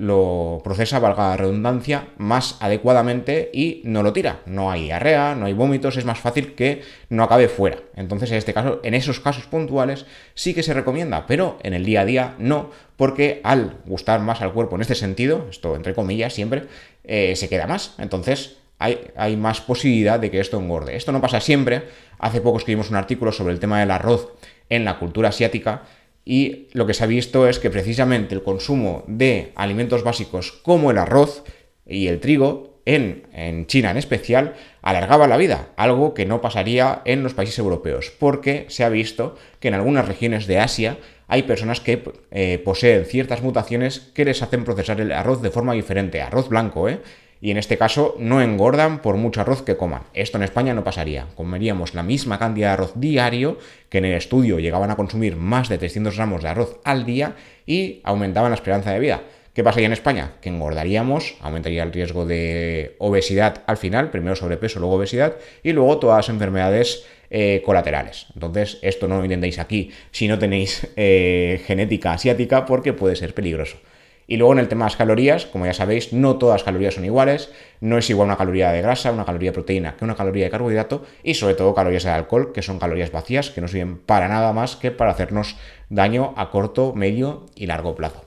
lo, 0.00 0.60
procesa, 0.64 0.98
valga 0.98 1.30
la 1.30 1.36
redundancia, 1.36 2.08
más 2.18 2.56
adecuadamente 2.60 3.50
y 3.52 3.80
no 3.84 4.02
lo 4.02 4.12
tira. 4.12 4.40
No 4.46 4.70
hay 4.70 4.84
diarrea, 4.84 5.34
no 5.36 5.46
hay 5.46 5.52
vómitos, 5.52 5.96
es 5.96 6.04
más 6.04 6.18
fácil 6.18 6.54
que 6.54 6.82
no 7.08 7.22
acabe 7.22 7.48
fuera. 7.48 7.78
Entonces, 7.94 8.32
en 8.32 8.38
este 8.38 8.52
caso, 8.52 8.80
en 8.82 8.94
esos 8.94 9.20
casos 9.20 9.46
puntuales 9.46 10.06
sí 10.34 10.54
que 10.54 10.64
se 10.64 10.74
recomienda, 10.74 11.26
pero 11.26 11.58
en 11.62 11.72
el 11.72 11.84
día 11.84 12.00
a 12.00 12.04
día 12.04 12.34
no, 12.38 12.70
porque 12.96 13.40
al 13.44 13.78
gustar 13.86 14.20
más 14.20 14.42
al 14.42 14.52
cuerpo 14.52 14.74
en 14.74 14.82
este 14.82 14.96
sentido, 14.96 15.46
esto 15.50 15.76
entre 15.76 15.94
comillas 15.94 16.34
siempre, 16.34 16.64
eh, 17.04 17.36
se 17.36 17.48
queda 17.48 17.68
más. 17.68 17.94
Entonces, 17.98 18.56
hay, 18.78 19.36
más 19.36 19.60
posibilidad 19.60 20.20
de 20.20 20.30
que 20.30 20.40
esto 20.40 20.58
engorde. 20.58 20.96
Esto 20.96 21.12
no 21.12 21.20
pasa 21.20 21.40
siempre. 21.40 21.84
Hace 22.18 22.40
poco 22.40 22.58
escribimos 22.58 22.90
un 22.90 22.96
artículo 22.96 23.32
sobre 23.32 23.54
el 23.54 23.60
tema 23.60 23.80
del 23.80 23.90
arroz 23.90 24.32
en 24.68 24.84
la 24.84 24.98
cultura 24.98 25.30
asiática 25.30 25.82
y 26.28 26.66
lo 26.72 26.86
que 26.86 26.92
se 26.92 27.04
ha 27.04 27.06
visto 27.06 27.46
es 27.46 27.60
que 27.60 27.70
precisamente 27.70 28.34
el 28.34 28.42
consumo 28.42 29.04
de 29.06 29.52
alimentos 29.54 30.02
básicos 30.02 30.50
como 30.50 30.90
el 30.90 30.98
arroz 30.98 31.44
y 31.86 32.08
el 32.08 32.18
trigo, 32.18 32.80
en, 32.84 33.28
en, 33.32 33.66
China 33.66 33.92
en 33.92 33.96
especial, 33.96 34.54
alargaba 34.82 35.28
la 35.28 35.36
vida, 35.36 35.70
algo 35.76 36.14
que 36.14 36.26
no 36.26 36.40
pasaría 36.40 37.02
en 37.04 37.22
los 37.22 37.34
países 37.34 37.58
europeos, 37.58 38.12
porque 38.18 38.66
se 38.68 38.82
ha 38.82 38.88
visto 38.88 39.36
que 39.60 39.68
en 39.68 39.74
algunas 39.74 40.06
regiones 40.06 40.48
de 40.48 40.58
Asia 40.58 40.98
hay 41.28 41.44
personas 41.44 41.80
que 41.80 42.02
eh, 42.32 42.60
poseen 42.64 43.04
ciertas 43.04 43.42
mutaciones 43.42 44.00
que 44.12 44.24
les 44.24 44.42
hacen 44.42 44.64
procesar 44.64 45.00
el 45.00 45.12
arroz 45.12 45.42
de 45.42 45.50
forma 45.50 45.74
diferente, 45.74 46.22
arroz 46.22 46.48
blanco, 46.48 46.88
¿eh? 46.88 47.00
Y 47.40 47.50
en 47.50 47.56
este 47.56 47.76
caso 47.76 48.16
no 48.18 48.40
engordan 48.40 49.02
por 49.02 49.16
mucho 49.16 49.40
arroz 49.40 49.62
que 49.62 49.76
coman. 49.76 50.02
Esto 50.14 50.38
en 50.38 50.44
España 50.44 50.74
no 50.74 50.84
pasaría. 50.84 51.26
Comeríamos 51.34 51.94
la 51.94 52.02
misma 52.02 52.38
cantidad 52.38 52.68
de 52.68 52.72
arroz 52.74 52.92
diario, 52.96 53.58
que 53.88 53.98
en 53.98 54.06
el 54.06 54.14
estudio 54.14 54.58
llegaban 54.58 54.90
a 54.90 54.96
consumir 54.96 55.36
más 55.36 55.68
de 55.68 55.78
300 55.78 56.16
gramos 56.16 56.42
de 56.42 56.48
arroz 56.48 56.80
al 56.84 57.04
día 57.04 57.36
y 57.66 58.00
aumentaban 58.04 58.50
la 58.50 58.56
esperanza 58.56 58.92
de 58.92 59.00
vida. 59.00 59.22
¿Qué 59.56 59.64
pasaría 59.64 59.86
en 59.86 59.94
España? 59.94 60.32
Que 60.42 60.50
engordaríamos, 60.50 61.36
aumentaría 61.40 61.82
el 61.82 61.90
riesgo 61.90 62.26
de 62.26 62.94
obesidad 62.98 63.62
al 63.66 63.78
final, 63.78 64.10
primero 64.10 64.36
sobrepeso, 64.36 64.80
luego 64.80 64.96
obesidad, 64.96 65.36
y 65.62 65.72
luego 65.72 65.98
todas 65.98 66.18
las 66.18 66.28
enfermedades 66.28 67.06
eh, 67.30 67.62
colaterales. 67.64 68.26
Entonces, 68.34 68.78
esto 68.82 69.08
no 69.08 69.16
lo 69.16 69.24
intentéis 69.24 69.58
aquí 69.58 69.92
si 70.10 70.28
no 70.28 70.38
tenéis 70.38 70.86
eh, 70.96 71.62
genética 71.66 72.12
asiática 72.12 72.66
porque 72.66 72.92
puede 72.92 73.16
ser 73.16 73.32
peligroso. 73.32 73.78
Y 74.26 74.36
luego 74.36 74.52
en 74.52 74.58
el 74.58 74.68
tema 74.68 74.84
de 74.84 74.90
las 74.90 74.96
calorías, 74.96 75.46
como 75.46 75.66
ya 75.66 75.72
sabéis, 75.72 76.12
no 76.12 76.36
todas 76.36 76.54
las 76.54 76.64
calorías 76.64 76.94
son 76.94 77.04
iguales, 77.04 77.50
no 77.80 77.96
es 77.96 78.10
igual 78.10 78.26
una 78.26 78.36
caloría 78.36 78.72
de 78.72 78.82
grasa, 78.82 79.12
una 79.12 79.24
caloría 79.24 79.50
de 79.50 79.54
proteína 79.54 79.96
que 79.96 80.04
una 80.04 80.16
caloría 80.16 80.44
de 80.44 80.50
carbohidrato 80.50 81.04
y 81.22 81.34
sobre 81.34 81.54
todo 81.54 81.74
calorías 81.74 82.04
de 82.04 82.10
alcohol, 82.10 82.52
que 82.52 82.62
son 82.62 82.78
calorías 82.78 83.12
vacías, 83.12 83.50
que 83.50 83.60
no 83.60 83.68
sirven 83.68 83.98
para 83.98 84.28
nada 84.28 84.52
más 84.52 84.76
que 84.76 84.90
para 84.90 85.12
hacernos 85.12 85.56
daño 85.88 86.34
a 86.36 86.50
corto, 86.50 86.92
medio 86.94 87.46
y 87.54 87.66
largo 87.66 87.94
plazo. 87.94 88.26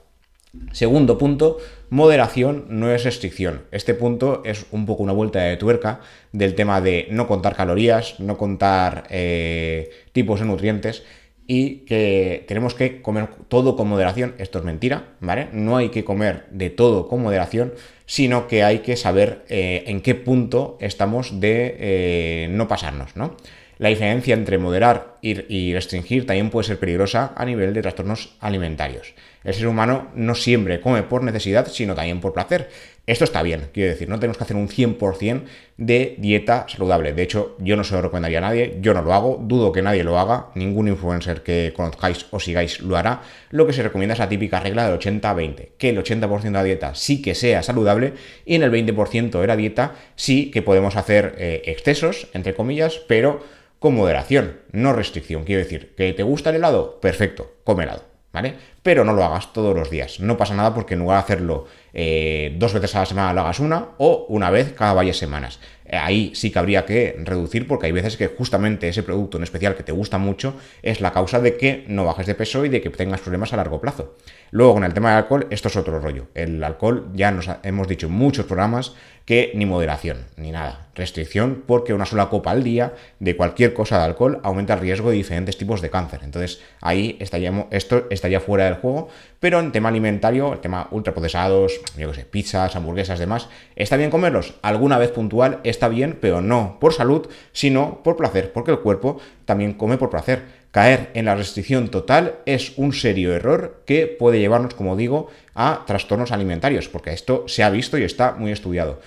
Segundo 0.72 1.16
punto, 1.16 1.58
moderación 1.90 2.64
no 2.68 2.90
es 2.90 3.04
restricción. 3.04 3.66
Este 3.70 3.94
punto 3.94 4.42
es 4.44 4.66
un 4.72 4.84
poco 4.84 5.04
una 5.04 5.12
vuelta 5.12 5.40
de 5.40 5.56
tuerca 5.56 6.00
del 6.32 6.56
tema 6.56 6.80
de 6.80 7.06
no 7.10 7.28
contar 7.28 7.54
calorías, 7.54 8.18
no 8.18 8.36
contar 8.36 9.04
eh, 9.10 9.90
tipos 10.12 10.40
de 10.40 10.46
nutrientes 10.46 11.04
y 11.52 11.78
que 11.78 12.44
tenemos 12.46 12.74
que 12.74 13.02
comer 13.02 13.28
todo 13.48 13.74
con 13.74 13.88
moderación. 13.88 14.36
Esto 14.38 14.60
es 14.60 14.64
mentira, 14.64 15.16
¿vale? 15.18 15.48
No 15.52 15.76
hay 15.76 15.88
que 15.88 16.04
comer 16.04 16.44
de 16.52 16.70
todo 16.70 17.08
con 17.08 17.22
moderación, 17.22 17.74
sino 18.06 18.46
que 18.46 18.62
hay 18.62 18.78
que 18.78 18.96
saber 18.96 19.44
eh, 19.48 19.82
en 19.88 20.00
qué 20.00 20.14
punto 20.14 20.78
estamos 20.80 21.40
de 21.40 21.74
eh, 21.76 22.48
no 22.52 22.68
pasarnos, 22.68 23.16
¿no? 23.16 23.36
La 23.78 23.88
diferencia 23.88 24.34
entre 24.34 24.58
moderar 24.58 25.16
y 25.22 25.72
restringir 25.72 26.24
también 26.24 26.50
puede 26.50 26.68
ser 26.68 26.78
peligrosa 26.78 27.32
a 27.34 27.44
nivel 27.44 27.74
de 27.74 27.82
trastornos 27.82 28.36
alimentarios. 28.38 29.14
El 29.42 29.54
ser 29.54 29.66
humano 29.66 30.10
no 30.14 30.34
siempre 30.34 30.80
come 30.80 31.02
por 31.02 31.24
necesidad, 31.24 31.66
sino 31.66 31.94
también 31.94 32.20
por 32.20 32.34
placer. 32.34 32.68
Esto 33.10 33.24
está 33.24 33.42
bien, 33.42 33.70
quiero 33.72 33.90
decir, 33.90 34.08
no 34.08 34.20
tenemos 34.20 34.38
que 34.38 34.44
hacer 34.44 34.56
un 34.56 34.68
100% 34.68 35.42
de 35.78 36.14
dieta 36.18 36.66
saludable. 36.68 37.12
De 37.12 37.24
hecho, 37.24 37.56
yo 37.58 37.74
no 37.74 37.82
se 37.82 37.96
lo 37.96 38.02
recomendaría 38.02 38.38
a 38.38 38.42
nadie, 38.42 38.78
yo 38.80 38.94
no 38.94 39.02
lo 39.02 39.12
hago, 39.12 39.40
dudo 39.42 39.72
que 39.72 39.82
nadie 39.82 40.04
lo 40.04 40.16
haga, 40.16 40.50
ningún 40.54 40.86
influencer 40.86 41.42
que 41.42 41.72
conozcáis 41.74 42.26
o 42.30 42.38
sigáis 42.38 42.78
lo 42.78 42.96
hará. 42.96 43.22
Lo 43.50 43.66
que 43.66 43.72
se 43.72 43.82
recomienda 43.82 44.12
es 44.12 44.20
la 44.20 44.28
típica 44.28 44.60
regla 44.60 44.88
del 44.88 44.96
80-20, 45.00 45.70
que 45.76 45.88
el 45.88 45.98
80% 45.98 46.40
de 46.40 46.50
la 46.52 46.62
dieta 46.62 46.94
sí 46.94 47.20
que 47.20 47.34
sea 47.34 47.64
saludable 47.64 48.12
y 48.46 48.54
en 48.54 48.62
el 48.62 48.70
20% 48.70 49.40
de 49.40 49.46
la 49.48 49.56
dieta 49.56 49.96
sí 50.14 50.52
que 50.52 50.62
podemos 50.62 50.94
hacer 50.94 51.34
eh, 51.36 51.62
excesos, 51.64 52.28
entre 52.32 52.54
comillas, 52.54 53.00
pero 53.08 53.42
con 53.80 53.96
moderación, 53.96 54.60
no 54.70 54.92
restricción. 54.92 55.42
Quiero 55.42 55.64
decir, 55.64 55.96
¿que 55.96 56.12
te 56.12 56.22
gusta 56.22 56.50
el 56.50 56.56
helado? 56.56 57.00
Perfecto, 57.00 57.56
come 57.64 57.82
helado. 57.82 58.09
¿Vale? 58.32 58.54
Pero 58.82 59.04
no 59.04 59.12
lo 59.12 59.24
hagas 59.24 59.52
todos 59.52 59.74
los 59.74 59.90
días. 59.90 60.20
No 60.20 60.36
pasa 60.36 60.54
nada 60.54 60.74
porque 60.74 60.94
en 60.94 61.00
lugar 61.00 61.18
de 61.18 61.24
hacerlo 61.24 61.66
eh, 61.92 62.54
dos 62.58 62.72
veces 62.72 62.94
a 62.94 63.00
la 63.00 63.06
semana 63.06 63.32
lo 63.32 63.40
hagas 63.40 63.60
una 63.60 63.88
o 63.98 64.26
una 64.28 64.50
vez 64.50 64.72
cada 64.72 64.92
varias 64.92 65.16
semanas. 65.16 65.60
Eh, 65.84 65.96
ahí 65.96 66.32
sí 66.34 66.50
que 66.50 66.58
habría 66.58 66.86
que 66.86 67.16
reducir 67.24 67.66
porque 67.66 67.86
hay 67.86 67.92
veces 67.92 68.16
que 68.16 68.28
justamente 68.28 68.88
ese 68.88 69.02
producto 69.02 69.36
en 69.36 69.42
especial 69.42 69.74
que 69.74 69.82
te 69.82 69.92
gusta 69.92 70.18
mucho 70.18 70.54
es 70.82 71.00
la 71.00 71.12
causa 71.12 71.40
de 71.40 71.56
que 71.56 71.84
no 71.88 72.04
bajes 72.04 72.26
de 72.26 72.34
peso 72.34 72.64
y 72.64 72.68
de 72.68 72.80
que 72.80 72.90
tengas 72.90 73.20
problemas 73.20 73.52
a 73.52 73.56
largo 73.56 73.80
plazo. 73.80 74.16
Luego 74.52 74.74
con 74.74 74.84
el 74.84 74.94
tema 74.94 75.10
del 75.10 75.18
alcohol, 75.18 75.46
esto 75.50 75.68
es 75.68 75.76
otro 75.76 76.00
rollo. 76.00 76.28
El 76.34 76.62
alcohol 76.62 77.10
ya 77.14 77.30
nos 77.30 77.48
hemos 77.62 77.88
dicho 77.88 78.06
en 78.06 78.12
muchos 78.12 78.46
programas 78.46 78.94
que 79.30 79.52
ni 79.54 79.64
moderación, 79.64 80.26
ni 80.36 80.50
nada. 80.50 80.88
Restricción 80.96 81.62
porque 81.64 81.94
una 81.94 82.04
sola 82.04 82.28
copa 82.28 82.50
al 82.50 82.64
día 82.64 82.94
de 83.20 83.36
cualquier 83.36 83.72
cosa 83.72 83.96
de 83.96 84.02
alcohol 84.06 84.40
aumenta 84.42 84.74
el 84.74 84.80
riesgo 84.80 85.10
de 85.10 85.14
diferentes 85.14 85.56
tipos 85.56 85.80
de 85.80 85.88
cáncer. 85.88 86.22
Entonces 86.24 86.60
ahí 86.80 87.16
estaríamos, 87.20 87.66
esto 87.70 88.08
estaría 88.10 88.40
fuera 88.40 88.64
del 88.64 88.74
juego 88.74 89.08
pero 89.40 89.58
en 89.58 89.72
tema 89.72 89.88
alimentario, 89.88 90.52
el 90.52 90.60
tema 90.60 90.86
ultraprocesados, 90.90 91.80
yo 91.96 92.10
que 92.10 92.14
sé, 92.14 92.24
pizzas, 92.26 92.76
hamburguesas, 92.76 93.18
demás, 93.18 93.48
¿está 93.74 93.96
bien 93.96 94.10
comerlos? 94.10 94.54
Alguna 94.60 94.98
vez 94.98 95.10
puntual 95.10 95.60
está 95.64 95.88
bien, 95.88 96.18
pero 96.20 96.42
no 96.42 96.76
por 96.78 96.92
salud, 96.92 97.26
sino 97.52 98.02
por 98.04 98.16
placer, 98.16 98.52
porque 98.52 98.70
el 98.70 98.80
cuerpo 98.80 99.18
también 99.46 99.72
come 99.72 99.96
por 99.96 100.10
placer. 100.10 100.60
Caer 100.70 101.10
en 101.14 101.24
la 101.24 101.34
restricción 101.34 101.88
total 101.88 102.36
es 102.44 102.74
un 102.76 102.92
serio 102.92 103.34
error 103.34 103.82
que 103.86 104.06
puede 104.06 104.38
llevarnos, 104.38 104.74
como 104.74 104.94
digo, 104.94 105.28
a 105.54 105.84
trastornos 105.86 106.30
alimentarios, 106.30 106.88
porque 106.88 107.12
esto 107.12 107.44
se 107.48 107.64
ha 107.64 107.70
visto 107.70 107.98
y 107.98 108.04
está 108.04 108.32
muy 108.32 108.52
estudiado. 108.52 109.00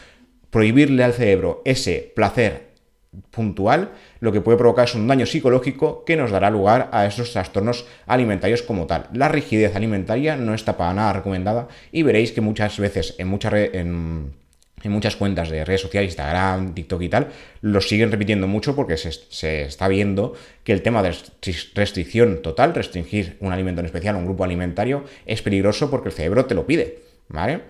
Prohibirle 0.53 1.03
al 1.03 1.13
cerebro 1.13 1.63
ese 1.65 2.12
placer 2.15 2.74
puntual, 3.31 3.89
lo 4.19 4.31
que 4.31 4.39
puede 4.39 4.60
provocar 4.60 4.86
es 4.86 4.93
un 4.93 5.07
daño 5.07 5.25
psicológico 5.25 6.05
que 6.05 6.15
nos 6.15 6.29
dará 6.29 6.51
lugar 6.51 6.89
a 6.91 7.07
esos 7.07 7.31
trastornos 7.33 7.88
alimentarios 8.05 8.62
como 8.62 8.86
tal. 8.86 9.07
La 9.13 9.29
rigidez 9.29 9.75
alimentaria 9.75 10.36
no 10.36 10.53
está 10.53 10.77
para 10.77 10.93
nada 10.93 11.12
recomendada 11.13 11.69
y 11.91 12.03
veréis 12.03 12.31
que 12.33 12.41
muchas 12.41 12.77
veces 12.77 13.15
en, 13.17 13.29
muchas 13.29 13.51
en, 13.51 14.31
muchas 14.86 15.15
cuentas 15.15 15.50
de 15.50 15.65
redes 15.65 15.81
sociales, 15.81 16.12
Instagram, 16.12 16.75
TikTok 16.75 17.01
y 17.01 17.10
tal, 17.10 17.29
lo 17.62 17.81
siguen 17.81 18.12
repitiendo 18.12 18.48
mucho 18.48 18.75
porque 18.75 18.95
se, 18.98 19.12
se, 19.12 19.63
está 19.63 19.88
viendo 19.88 20.36
que 20.63 20.74
el 20.74 20.83
tema 20.83 21.01
de 21.01 21.15
restricción 21.74 22.43
total, 22.43 22.75
restringir 22.75 23.38
un 23.39 23.51
alimento 23.51 23.79
en 23.79 23.88
especial, 23.88 24.17
un 24.17 24.25
grupo 24.25 24.43
alimentario, 24.43 25.03
es 25.25 25.41
peligroso 25.41 25.89
porque 25.89 26.10
el 26.10 26.13
cerebro 26.13 26.45
te 26.45 26.53
lo 26.53 26.67
pide. 26.67 27.00
¿Vale? 27.27 27.62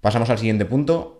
Pasamos 0.00 0.30
al 0.30 0.38
siguiente 0.38 0.64
punto. 0.64 1.19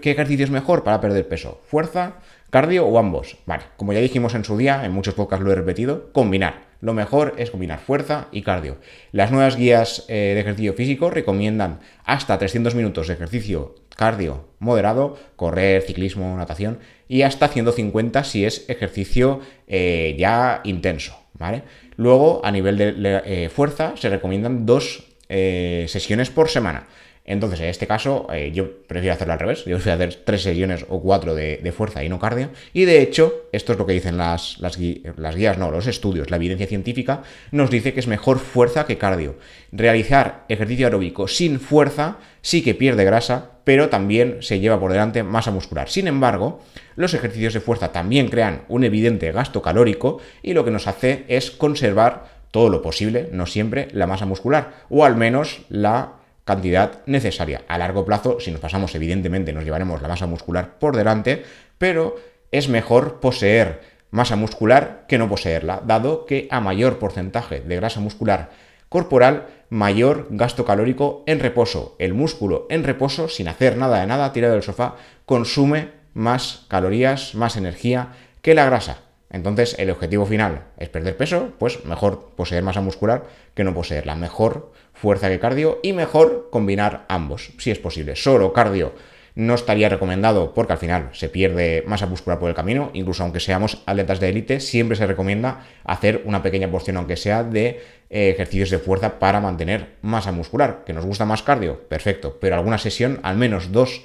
¿Qué, 0.00 0.10
ejercicio 0.10 0.44
es 0.44 0.50
mejor 0.50 0.84
para 0.84 1.00
perder 1.00 1.26
peso? 1.26 1.60
¿Fuerza? 1.64 2.16
¿Cardio 2.50 2.86
o 2.86 2.98
ambos? 2.98 3.38
Vale, 3.46 3.62
como 3.76 3.92
ya 3.92 4.00
dijimos 4.00 4.34
en 4.34 4.44
su 4.44 4.58
día, 4.58 4.84
en 4.84 4.92
muchos 4.92 5.14
podcasts 5.14 5.44
lo 5.44 5.52
he 5.52 5.54
repetido, 5.54 6.12
combinar. 6.12 6.68
Lo 6.82 6.92
mejor 6.92 7.34
es 7.38 7.50
combinar 7.50 7.78
fuerza 7.78 8.28
y 8.30 8.42
cardio. 8.42 8.76
Las 9.12 9.30
nuevas 9.30 9.56
guías 9.56 10.04
eh, 10.08 10.32
de 10.34 10.40
ejercicio 10.40 10.74
físico 10.74 11.10
recomiendan 11.10 11.80
hasta 12.04 12.38
300 12.38 12.74
minutos 12.74 13.08
de 13.08 13.14
ejercicio 13.14 13.74
cardio 13.96 14.48
moderado, 14.58 15.18
correr, 15.36 15.82
ciclismo, 15.82 16.36
natación, 16.36 16.78
y 17.08 17.22
hasta 17.22 17.48
150 17.48 18.24
si 18.24 18.44
es 18.44 18.68
ejercicio 18.68 19.40
eh, 19.66 20.14
ya 20.18 20.60
intenso. 20.64 21.16
¿vale? 21.34 21.62
Luego, 21.96 22.42
a 22.44 22.50
nivel 22.50 22.76
de 22.76 23.22
eh, 23.24 23.48
fuerza, 23.48 23.94
se 23.96 24.10
recomiendan 24.10 24.66
dos 24.66 25.06
sesiones 25.28 26.28
por 26.28 26.48
semana. 26.48 26.88
Entonces, 27.24 27.60
en 27.60 27.66
este 27.66 27.86
caso, 27.86 28.26
eh, 28.32 28.50
yo 28.52 28.82
prefiero 28.86 29.14
hacerlo 29.14 29.34
al 29.34 29.38
revés. 29.38 29.64
Yo 29.64 29.76
prefiero 29.76 30.02
hacer 30.02 30.22
tres 30.24 30.42
sesiones 30.42 30.86
o 30.88 31.00
cuatro 31.00 31.34
de, 31.34 31.72
fuerza 31.76 32.02
y 32.02 32.08
no 32.08 32.18
cardio. 32.18 32.50
Y 32.72 32.86
de 32.86 33.02
hecho, 33.02 33.46
esto 33.52 33.72
es 33.72 33.78
lo 33.78 33.86
que 33.86 33.92
dicen 33.92 34.16
las, 34.16 34.58
las, 34.58 34.76
guías, 34.76 35.58
no, 35.58 35.70
los 35.70 35.86
estudios, 35.86 36.30
la 36.30 36.36
evidencia 36.36 36.66
científica, 36.66 37.22
nos 37.52 37.70
dice 37.70 37.92
que 37.92 38.00
es 38.00 38.06
mejor 38.06 38.38
fuerza 38.38 38.84
que 38.84 38.98
cardio. 38.98 39.36
Realizar 39.70 40.44
ejercicio 40.48 40.86
aeróbico 40.86 41.28
sin 41.28 41.60
fuerza 41.60 42.18
sí 42.40 42.62
que 42.62 42.74
pierde 42.74 43.04
grasa, 43.04 43.50
pero 43.64 43.90
también 43.90 44.38
se 44.40 44.58
lleva 44.58 44.80
por 44.80 44.90
delante 44.90 45.22
masa 45.22 45.52
muscular. 45.52 45.88
Sin 45.88 46.08
embargo, 46.08 46.60
los 46.96 47.14
ejercicios 47.14 47.54
de 47.54 47.60
fuerza 47.60 47.92
también 47.92 48.28
crean 48.28 48.62
un 48.68 48.82
evidente 48.82 49.30
gasto 49.30 49.62
calórico 49.62 50.20
y 50.42 50.54
lo 50.54 50.64
que 50.64 50.72
nos 50.72 50.88
hace 50.88 51.24
es 51.28 51.52
conservar 51.52 52.40
todo 52.50 52.68
lo 52.68 52.82
posible, 52.82 53.28
no 53.32 53.46
siempre, 53.46 53.88
la 53.92 54.08
masa 54.08 54.26
muscular, 54.26 54.72
o 54.88 55.04
al 55.04 55.14
menos 55.14 55.60
la 55.68 56.14
cantidad 56.50 57.00
necesaria. 57.06 57.62
A 57.68 57.78
largo 57.78 58.04
plazo, 58.04 58.40
si 58.40 58.50
nos 58.50 58.60
pasamos, 58.60 58.94
evidentemente 58.96 59.52
nos 59.52 59.64
llevaremos 59.64 60.02
la 60.02 60.08
masa 60.08 60.26
muscular 60.26 60.78
por 60.80 60.96
delante, 60.96 61.44
pero 61.78 62.16
es 62.50 62.68
mejor 62.68 63.20
poseer 63.20 63.80
masa 64.10 64.34
muscular 64.34 65.04
que 65.06 65.18
no 65.18 65.28
poseerla, 65.28 65.80
dado 65.86 66.26
que 66.26 66.48
a 66.50 66.60
mayor 66.60 66.98
porcentaje 66.98 67.60
de 67.60 67.76
grasa 67.76 68.00
muscular 68.00 68.50
corporal, 68.88 69.46
mayor 69.68 70.26
gasto 70.30 70.64
calórico 70.64 71.22
en 71.26 71.38
reposo. 71.38 71.94
El 72.00 72.14
músculo 72.14 72.66
en 72.68 72.82
reposo, 72.82 73.28
sin 73.28 73.46
hacer 73.46 73.76
nada 73.76 74.00
de 74.00 74.08
nada, 74.08 74.32
tirado 74.32 74.54
del 74.54 74.64
sofá, 74.64 74.96
consume 75.26 75.90
más 76.12 76.66
calorías, 76.66 77.36
más 77.36 77.56
energía 77.56 78.08
que 78.42 78.56
la 78.56 78.64
grasa. 78.64 79.02
Entonces, 79.30 79.76
el 79.78 79.90
objetivo 79.90 80.26
final 80.26 80.64
es 80.76 80.88
perder 80.88 81.16
peso, 81.16 81.52
pues 81.60 81.84
mejor 81.84 82.30
poseer 82.34 82.64
masa 82.64 82.80
muscular 82.80 83.26
que 83.54 83.62
no 83.62 83.72
poseerla. 83.72 84.16
Mejor 84.16 84.72
fuerza 85.00 85.28
que 85.28 85.40
cardio 85.40 85.80
y 85.82 85.92
mejor 85.92 86.48
combinar 86.50 87.04
ambos, 87.08 87.52
si 87.58 87.70
es 87.70 87.78
posible. 87.78 88.16
Solo 88.16 88.52
cardio 88.52 88.92
no 89.34 89.54
estaría 89.54 89.88
recomendado 89.88 90.52
porque 90.52 90.72
al 90.72 90.78
final 90.78 91.08
se 91.12 91.28
pierde 91.28 91.84
masa 91.86 92.06
muscular 92.06 92.38
por 92.38 92.48
el 92.48 92.54
camino, 92.54 92.90
incluso 92.92 93.22
aunque 93.22 93.40
seamos 93.40 93.82
atletas 93.86 94.20
de 94.20 94.28
élite, 94.28 94.60
siempre 94.60 94.96
se 94.96 95.06
recomienda 95.06 95.64
hacer 95.84 96.22
una 96.24 96.42
pequeña 96.42 96.70
porción, 96.70 96.96
aunque 96.98 97.16
sea 97.16 97.42
de 97.44 97.80
eh, 98.10 98.30
ejercicios 98.30 98.70
de 98.70 98.78
fuerza 98.78 99.18
para 99.18 99.40
mantener 99.40 99.94
masa 100.02 100.32
muscular. 100.32 100.82
¿Que 100.84 100.92
nos 100.92 101.06
gusta 101.06 101.24
más 101.24 101.42
cardio? 101.42 101.80
Perfecto, 101.88 102.36
pero 102.40 102.56
alguna 102.56 102.78
sesión, 102.78 103.20
al 103.22 103.36
menos 103.36 103.72
dos 103.72 104.02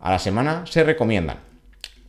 a 0.00 0.10
la 0.10 0.18
semana, 0.18 0.64
se 0.66 0.84
recomiendan. 0.84 1.38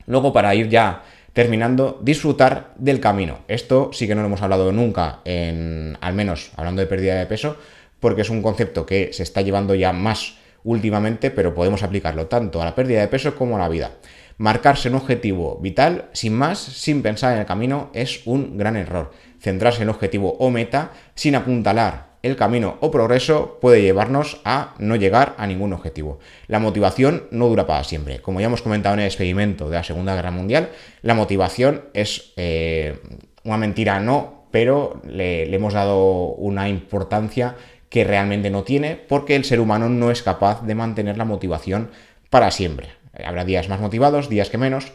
Luego, 0.06 0.32
para 0.32 0.56
ir 0.56 0.70
ya 0.70 1.04
terminando, 1.34 2.00
disfrutar 2.02 2.74
del 2.78 3.00
camino. 3.00 3.40
Esto 3.48 3.92
sí 3.94 4.08
que 4.08 4.16
no 4.16 4.22
lo 4.22 4.28
hemos 4.28 4.42
hablado 4.42 4.72
nunca, 4.72 5.20
en, 5.26 5.98
al 6.02 6.14
menos 6.14 6.52
hablando 6.56 6.82
de 6.82 6.88
pérdida 6.88 7.16
de 7.16 7.26
peso, 7.26 7.58
porque 8.00 8.22
es 8.22 8.30
un 8.30 8.42
concepto 8.42 8.86
que 8.86 9.12
se 9.14 9.24
está 9.24 9.42
llevando 9.42 9.76
ya 9.76 9.94
más 9.94 10.38
últimamente, 10.64 11.32
pero 11.32 11.54
podemos 11.54 11.84
aplicarlo 11.84 12.28
tanto 12.28 12.62
a 12.62 12.66
la 12.66 12.76
pérdida 12.76 13.02
de 13.02 13.08
peso 13.08 13.36
como 13.36 13.56
a 13.56 13.60
la 13.60 13.70
vida. 13.70 13.92
Marcarse 14.38 14.90
un 14.90 14.96
objetivo 14.96 15.60
vital 15.62 16.10
sin 16.14 16.34
más, 16.34 16.60
sin 16.60 17.02
pensar 17.02 17.34
en 17.34 17.40
el 17.40 17.46
camino, 17.46 17.90
es 17.94 18.22
un 18.26 18.58
gran 18.58 18.78
error. 18.78 19.12
Centrarse 19.40 19.84
en 19.84 19.90
objetivo 19.90 20.36
o 20.40 20.50
meta 20.50 20.92
sin 21.16 21.36
apuntalar 21.36 22.10
el 22.22 22.36
camino 22.36 22.78
o 22.82 22.92
progreso 22.92 23.58
puede 23.62 23.82
llevarnos 23.82 24.42
a 24.44 24.76
no 24.78 24.96
llegar 24.96 25.36
a 25.38 25.48
ningún 25.48 25.74
objetivo. 25.74 26.20
La 26.48 26.60
motivación 26.60 27.28
no 27.32 27.48
dura 27.48 27.66
para 27.66 27.84
siempre. 27.84 28.22
Como 28.22 28.40
ya 28.40 28.48
hemos 28.48 28.62
comentado 28.62 28.94
en 28.96 29.02
el 29.02 29.06
experimento 29.06 29.70
de 29.70 29.78
la 29.78 29.84
Segunda 29.84 30.16
Guerra 30.16 30.32
Mundial, 30.32 30.70
la 31.02 31.14
motivación 31.14 31.86
es 31.94 32.34
eh, 32.36 33.00
una 33.44 33.58
mentira 33.58 34.00
no, 34.00 34.48
pero 34.52 35.02
le, 35.08 35.46
le 35.46 35.56
hemos 35.56 35.74
dado 35.74 36.34
una 36.34 36.68
importancia 36.68 37.56
que 37.90 38.04
realmente 38.04 38.50
no 38.50 38.64
tiene 38.64 38.96
porque 38.96 39.36
el 39.36 39.46
ser 39.46 39.60
humano 39.60 39.90
no 39.90 40.12
es 40.12 40.24
capaz 40.24 40.62
de 40.66 40.76
mantener 40.76 41.18
la 41.18 41.26
motivación 41.26 41.90
para 42.30 42.52
siempre. 42.52 42.90
Habrá 43.26 43.46
días 43.46 43.70
más 43.70 43.80
motivados, 43.80 44.30
días 44.30 44.50
que 44.50 44.58
menos, 44.58 44.94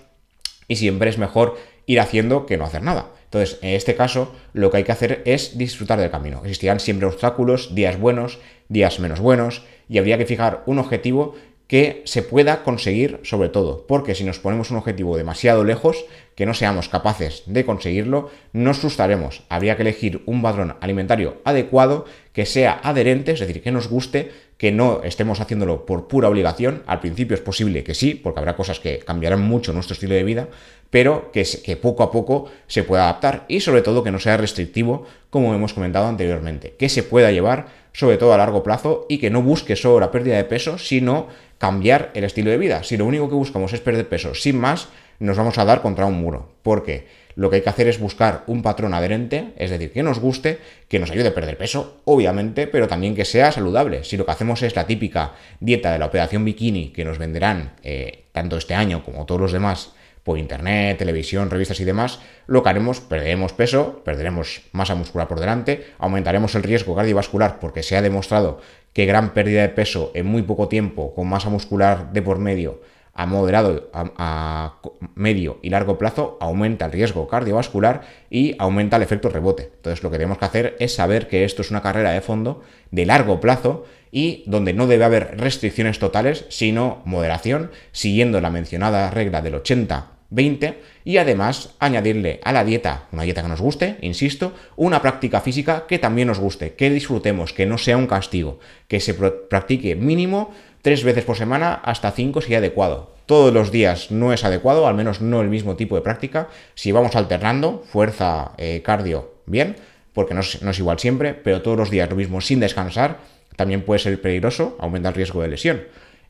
y 0.69 0.77
siempre 0.77 1.11
es 1.11 1.19
mejor 1.19 1.59
ir 1.87 2.01
haciendo 2.01 2.47
que 2.47 2.57
no 2.57 2.65
hacer 2.65 2.83
nada. 2.83 3.11
Entonces, 3.25 3.59
en 3.63 3.71
este 3.71 3.97
caso, 3.97 4.33
lo 4.53 4.71
que 4.71 4.79
hay 4.79 4.85
que 4.85 4.93
hacer 4.93 5.23
es 5.27 5.59
disfrutar 5.59 6.01
del 6.01 6.11
camino. 6.11 6.39
Existirán 6.39 6.81
siempre 6.81 7.09
obstáculos, 7.09 7.75
días 7.75 7.99
buenos, 7.99 8.39
días 8.69 9.01
menos 9.01 9.21
buenos, 9.21 9.65
y 9.89 9.99
habría 9.99 10.19
que 10.19 10.27
fijar 10.27 10.63
un 10.67 10.79
objetivo 10.79 11.35
que 11.67 12.03
se 12.05 12.23
pueda 12.23 12.63
conseguir 12.63 13.21
sobre 13.23 13.49
todo, 13.49 13.87
porque 13.87 14.15
si 14.15 14.25
nos 14.25 14.39
ponemos 14.39 14.71
un 14.71 14.77
objetivo 14.77 15.17
demasiado 15.17 15.65
lejos, 15.65 16.05
que 16.35 16.47
no 16.47 16.53
seamos 16.53 16.89
capaces 16.89 17.43
de 17.47 17.65
conseguirlo, 17.65 18.31
nos 18.53 18.79
frustraremos. 18.79 19.45
Habría 19.49 19.77
que 19.77 19.83
elegir 19.83 20.23
un 20.27 20.43
patrón 20.43 20.77
alimentario 20.81 21.41
adecuado, 21.45 22.05
que 22.33 22.45
sea 22.45 22.81
adherente, 22.83 23.33
es 23.33 23.41
decir, 23.41 23.63
que 23.63 23.73
nos 23.73 23.89
guste, 23.89 24.31
que 24.59 24.73
no 24.73 25.03
estemos 25.05 25.41
haciéndolo 25.41 25.87
por 25.87 26.07
pura 26.07 26.29
obligación. 26.29 26.83
Al 26.87 27.01
principio 27.01 27.35
es 27.35 27.41
posible 27.41 27.83
que 27.83 27.95
sí, 27.95 28.15
porque 28.15 28.41
habrá 28.41 28.57
cosas 28.57 28.79
que 28.79 28.99
cambiarán 28.99 29.41
mucho 29.41 29.73
nuestro 29.73 29.95
estilo 29.95 30.15
de 30.15 30.25
vida, 30.25 30.49
pero 30.91 31.33
que, 31.33 31.45
que 31.65 31.77
poco 31.77 32.03
a 32.03 32.11
poco 32.11 32.51
se 32.67 32.85
pueda 32.85 33.05
adaptar 33.05 33.47
y 33.49 33.61
sobre 33.61 33.83
todo 33.83 34.05
que 34.05 34.13
no 34.13 34.21
sea 34.21 34.37
restrictivo, 34.37 35.07
como 35.31 35.55
hemos 35.55 35.73
comentado 35.73 36.07
anteriormente, 36.07 36.75
que 36.79 36.89
se 36.89 37.03
pueda 37.03 37.33
llevar 37.33 37.84
sobre 37.95 38.19
todo 38.19 38.35
a 38.35 38.37
largo 38.37 38.63
plazo 38.63 39.07
y 39.09 39.19
que 39.19 39.31
no 39.31 39.41
busque 39.41 39.77
solo 39.77 40.01
la 40.01 40.11
pérdida 40.11 40.37
de 40.37 40.45
peso, 40.45 40.77
sino 40.77 41.29
cambiar 41.59 42.11
el 42.15 42.25
estilo 42.25 42.51
de 42.51 42.59
vida. 42.59 42.83
Si 42.83 42.99
lo 42.99 43.07
único 43.07 43.29
que 43.31 43.37
buscamos 43.37 43.73
es 43.73 43.81
perder 43.81 44.09
peso 44.09 44.35
sin 44.35 44.59
más, 44.59 44.89
nos 45.21 45.39
vamos 45.39 45.57
a 45.57 45.65
dar 45.65 45.81
contra 45.81 46.05
un 46.05 46.21
muro. 46.21 46.53
Porque 46.63 47.07
lo 47.37 47.49
que 47.49 47.57
hay 47.57 47.63
que 47.63 47.71
hacer 47.71 47.87
es 47.87 48.01
buscar 48.01 48.43
un 48.49 48.63
patrón 48.63 48.95
adherente, 48.95 49.53
es 49.57 49.71
decir, 49.71 49.93
que 49.93 50.03
nos 50.03 50.19
guste, 50.19 50.59
que 50.89 50.99
nos 50.99 51.11
ayude 51.11 51.29
a 51.29 51.35
perder 51.35 51.57
peso, 51.57 52.01
obviamente, 52.05 52.67
pero 52.67 52.89
también 52.89 53.15
que 53.15 53.25
sea 53.25 53.53
saludable. 53.53 54.03
Si 54.05 54.17
lo 54.17 54.27
que 54.27 54.33
hacemos 54.33 54.63
es 54.63 54.75
la 54.75 54.87
típica 54.87 55.33
dieta 55.61 55.93
de 55.93 55.99
la 56.01 56.07
operación 56.07 56.45
bikini 56.45 56.91
que 56.91 57.05
nos 57.05 57.19
venderán 57.19 57.75
eh, 57.85 58.25
tanto 58.33 58.57
este 58.57 58.75
año 58.75 59.05
como 59.05 59.25
todos 59.25 59.41
los 59.41 59.53
demás 59.53 59.93
por 60.25 60.39
internet, 60.39 60.99
televisión, 60.99 61.51
revistas 61.51 61.79
y 61.81 61.85
demás, 61.85 62.19
lo 62.47 62.63
que 62.63 62.71
haremos, 62.71 63.01
perderemos 63.01 63.53
peso, 63.53 64.03
perderemos 64.05 64.63
masa 64.73 64.95
muscular 64.95 65.29
por 65.29 65.39
delante, 65.39 65.87
aumentaremos 65.99 66.55
el 66.55 66.63
riesgo 66.63 66.97
cardiovascular 66.97 67.61
porque 67.61 67.83
se 67.83 67.97
ha 67.97 68.03
demostrado 68.03 68.59
que 68.95 69.05
gran 69.05 69.35
pérdida 69.35 69.63
de 69.63 69.69
peso 69.69 70.11
en 70.15 70.27
muy 70.27 70.43
poco 70.43 70.69
tiempo, 70.69 71.15
con 71.15 71.29
masa 71.29 71.51
muscular 71.51 72.13
de 72.13 72.23
por 72.23 72.39
medio, 72.39 72.81
a 73.13 73.27
moderado, 73.27 73.91
a, 73.93 74.81
medio 75.15 75.59
y 75.63 75.71
largo 75.71 75.99
plazo, 75.99 76.39
aumenta 76.41 76.87
el 76.87 76.93
riesgo 76.93 77.29
cardiovascular 77.29 78.03
y 78.31 78.57
aumenta 78.59 78.97
el 78.97 79.03
efecto 79.03 79.29
rebote. 79.29 79.71
Entonces 79.77 80.03
lo 80.03 80.11
que 80.11 80.17
tenemos 80.17 80.39
que 80.39 80.45
hacer 80.47 80.77
es 80.81 80.95
saber 80.95 81.29
que 81.29 81.45
esto 81.45 81.63
es 81.63 81.71
una 81.71 81.83
carrera 81.83 82.11
de 82.11 82.23
fondo 82.23 82.63
de 82.91 83.07
largo 83.07 83.41
plazo 83.41 83.85
y 84.11 84.43
donde 84.47 84.73
no 84.73 84.87
debe 84.87 85.05
haber 85.05 85.39
restricciones 85.39 85.99
totales, 85.99 86.47
sino 86.49 87.03
moderación, 87.05 87.71
siguiendo 87.93 88.41
la 88.41 88.51
mencionada 88.51 89.11
regla 89.11 89.43
del 89.43 89.57
80 89.57 90.14
20 90.35 90.83
y 91.05 91.19
además 91.19 91.75
añadirle 91.79 92.41
a 92.43 92.53
la 92.53 92.65
dieta, 92.65 93.07
una 93.13 93.23
dieta 93.23 93.43
que 93.43 93.49
nos 93.49 93.61
guste, 93.61 93.97
insisto, 94.01 94.53
una 94.77 95.01
práctica 95.01 95.41
física 95.41 95.87
que 95.87 95.99
también 95.99 96.29
nos 96.29 96.41
guste, 96.41 96.75
que 96.75 96.91
disfrutemos, 96.91 97.53
que 97.53 97.67
no 97.67 97.79
sea 97.79 97.97
un 97.97 98.07
castigo, 98.07 98.59
que 98.89 99.01
se 99.01 99.15
practique 99.15 99.95
mínimo 99.97 100.53
tres 100.83 101.05
veces 101.05 101.25
por 101.25 101.37
semana 101.37 101.75
hasta 101.75 102.11
cinco 102.11 102.41
si 102.41 102.55
adecuado. 102.55 103.15
Todos 103.27 103.55
los 103.55 103.71
días 103.71 104.11
no 104.11 104.33
es 104.33 104.45
adecuado, 104.45 104.87
al 104.87 104.95
menos 104.95 105.23
no 105.23 105.41
el 105.41 105.49
mismo 105.49 105.77
tipo 105.77 105.95
de 105.95 106.03
práctica. 106.03 106.49
Si 106.75 106.93
vamos 106.93 107.17
alternando, 107.17 107.83
fuerza, 107.87 108.53
eh, 108.59 108.83
cardio, 108.85 109.33
bien, 109.47 109.77
porque 110.13 110.35
no 110.35 110.41
es, 110.41 110.61
no 110.61 110.73
es 110.73 110.79
igual 110.79 110.99
siempre, 110.99 111.33
pero 111.33 111.63
todos 111.63 111.79
los 111.79 111.91
días 111.91 112.11
lo 112.11 112.17
mismo 112.17 112.41
sin 112.41 112.61
descansar, 112.61 113.19
también 113.57 113.83
puede 113.83 114.01
ser 114.01 114.21
peligroso, 114.21 114.77
aumenta 114.79 115.09
el 115.09 115.15
riesgo 115.15 115.41
de 115.41 115.49
lesión. 115.49 115.85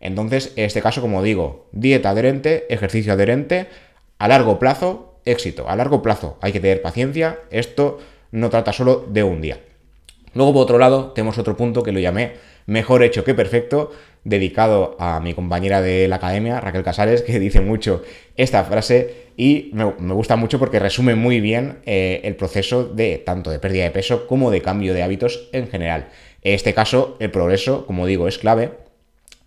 Entonces, 0.05 0.53
en 0.57 0.67
este 0.67 0.83
caso, 0.83 1.01
como 1.01 1.23
digo, 1.23 1.67
dieta 1.73 2.11
adherente, 2.11 2.67
ejercicio 2.69 3.15
adherente, 3.15 3.69
a 4.19 4.29
largo 4.29 4.59
plazo, 4.59 5.21
éxito. 5.25 5.69
A 5.69 5.77
largo 5.77 6.03
plazo 6.03 6.39
hay 6.41 6.53
que 6.53 6.61
tener 6.61 6.83
paciencia. 6.83 7.39
Esto 7.51 7.99
no 8.31 8.51
trata 8.51 8.73
solo 8.73 9.07
de 9.09 9.23
un 9.23 9.41
día. 9.41 9.61
Luego, 10.35 10.53
por 10.53 10.63
otro 10.63 10.79
lado, 10.79 11.13
tenemos 11.13 11.39
otro 11.39 11.57
punto 11.57 11.83
que 11.83 11.93
lo 11.93 12.01
llamé 12.01 12.33
mejor 12.67 13.03
hecho 13.03 13.25
que 13.25 13.35
perfecto, 13.35 13.93
dedicado 14.25 14.97
a 14.99 15.21
mi 15.21 15.35
compañera 15.35 15.83
de 15.83 16.09
la 16.09 16.17
academia, 16.17 16.61
Raquel 16.61 16.83
Casares, 16.83 17.23
que 17.23 17.39
dice 17.39 17.61
mucho 17.61 18.03
esta 18.37 18.65
frase 18.65 19.25
y 19.37 19.71
me, 19.75 19.85
gusta 20.15 20.37
mucho 20.37 20.59
porque 20.59 20.79
resume 20.79 21.15
muy 21.15 21.41
bien 21.41 21.81
eh, 21.85 22.23
el 22.25 22.37
proceso 22.37 22.85
de 22.85 23.19
tanto 23.19 23.51
de 23.51 23.59
pérdida 23.59 23.85
de 23.85 23.91
peso 23.91 24.27
como 24.27 24.51
de 24.51 24.63
cambio 24.63 24.95
de 24.95 25.03
hábitos 25.03 25.49
en 25.53 25.69
general. 25.69 26.09
En 26.43 26.55
este 26.55 26.75
caso, 26.75 27.17
el 27.21 27.31
progreso, 27.31 27.87
como 27.87 28.07
digo, 28.07 28.29
es 28.29 28.39
clave 28.39 28.71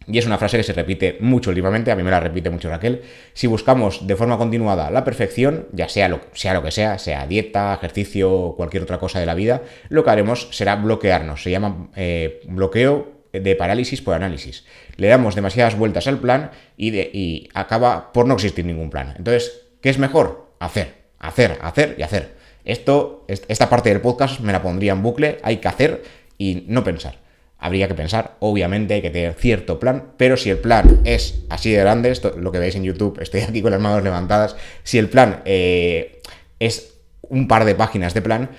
y 0.08 0.18
es 0.18 0.26
una 0.26 0.38
frase 0.38 0.58
que 0.58 0.64
se 0.64 0.74
repite 0.74 1.18
mucho 1.20 1.50
últimamente, 1.50 1.92
a 1.92 1.96
mí 1.96 2.02
me 2.02 2.12
la 2.12 2.22
repite 2.22 2.50
mucho 2.50 2.70
Raquel. 2.70 3.02
Si 3.34 3.46
buscamos 3.46 4.08
de 4.08 4.16
forma 4.16 4.38
continuada 4.38 4.90
la 4.90 5.04
perfección, 5.04 5.68
ya 5.74 5.90
sea 5.90 6.08
lo, 6.08 6.22
sea 6.34 6.54
lo 6.54 6.64
que 6.64 6.72
sea, 6.72 6.98
sea 6.98 7.28
dieta, 7.28 7.74
ejercicio 7.74 8.32
o 8.32 8.56
cualquier 8.56 8.84
otra 8.84 9.00
cosa 9.00 9.20
de 9.20 9.26
la 9.26 9.36
vida, 9.36 9.64
lo 9.90 10.06
que 10.06 10.10
haremos 10.10 10.48
será 10.52 10.78
bloquearnos. 10.78 11.44
Se 11.44 11.52
llama 11.52 11.90
eh, 11.96 12.42
bloqueo 12.48 13.18
de 13.34 13.56
parálisis 13.56 14.02
por 14.02 14.14
análisis. 14.14 14.66
Le 14.96 15.08
damos 15.08 15.36
demasiadas 15.36 15.78
vueltas 15.78 16.08
al 16.08 16.20
plan 16.20 16.52
y, 16.78 16.98
y 16.98 17.50
acaba 17.54 18.14
por 18.14 18.28
no 18.28 18.36
existir 18.36 18.66
ningún 18.66 18.90
plan. 18.90 19.14
Entonces, 19.18 19.64
¿qué 19.82 19.90
es 19.90 20.00
mejor? 20.00 20.54
Hacer, 20.60 20.94
hacer, 21.20 21.58
hacer 21.62 21.96
y 21.98 22.04
hacer. 22.04 22.38
Esto, 22.64 23.26
esta 23.28 23.70
parte 23.70 23.90
del 23.90 24.02
podcast 24.02 24.40
me 24.40 24.54
la 24.54 24.62
pondría 24.62 24.94
en 24.94 25.04
bucle, 25.04 25.40
hay 25.44 25.58
que 25.58 25.68
hacer 25.68 26.04
y 26.38 26.66
no 26.68 26.84
pensar 26.84 27.27
habría 27.60 27.88
que 27.88 27.96
pensar, 27.96 28.38
obviamente 28.40 28.96
hay 28.96 29.02
que 29.02 29.10
tener 29.10 29.34
cierto 29.34 29.80
plan, 29.80 30.12
pero 30.18 30.38
si 30.38 30.50
el 30.50 30.58
plan 30.58 31.02
es 31.06 31.44
así 31.50 31.72
de 31.72 31.80
grande, 31.80 32.12
esto, 32.12 32.36
lo 32.38 32.52
que 32.52 32.60
veis 32.60 32.76
en 32.76 32.84
YouTube, 32.84 33.18
estoy 33.22 33.42
aquí 33.42 33.62
con 33.62 33.72
las 33.72 33.82
manos 33.82 34.04
levantadas, 34.04 34.56
si 34.84 34.98
el 34.98 35.10
plan 35.10 35.42
eh, 35.46 36.22
es 36.60 36.94
un 37.30 37.48
par 37.48 37.66
de 37.66 37.76
páginas 37.76 38.14
de 38.14 38.22
plan, 38.22 38.50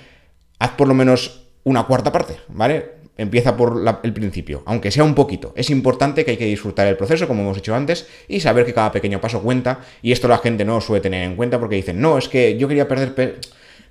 haz 0.59 0.71
por 0.71 0.87
lo 0.87 0.93
menos 0.93 1.47
una 1.63 1.83
cuarta 1.83 2.11
parte, 2.11 2.37
¿vale? 2.49 2.99
Empieza 3.17 3.57
por 3.57 3.83
el 4.03 4.13
principio, 4.13 4.63
aunque 4.65 4.91
sea 4.91 5.03
un 5.03 5.13
poquito. 5.13 5.51
Es 5.57 5.69
importante 5.69 6.23
que 6.23 6.31
hay 6.31 6.37
que 6.37 6.45
disfrutar 6.45 6.87
el 6.87 6.95
proceso, 6.95 7.27
como 7.27 7.41
hemos 7.41 7.57
hecho 7.57 7.75
antes, 7.75 8.07
y 8.29 8.39
saber 8.39 8.65
que 8.65 8.73
cada 8.73 8.93
pequeño 8.93 9.19
paso 9.19 9.41
cuenta, 9.41 9.81
y 10.01 10.13
esto 10.13 10.29
la 10.29 10.37
gente 10.37 10.63
no 10.63 10.79
suele 10.79 11.01
tener 11.01 11.23
en 11.23 11.35
cuenta 11.35 11.59
porque 11.59 11.75
dicen, 11.75 11.99
no, 11.99 12.17
es 12.17 12.29
que 12.29 12.57
yo 12.57 12.67
quería 12.67 12.87
perder... 12.87 13.39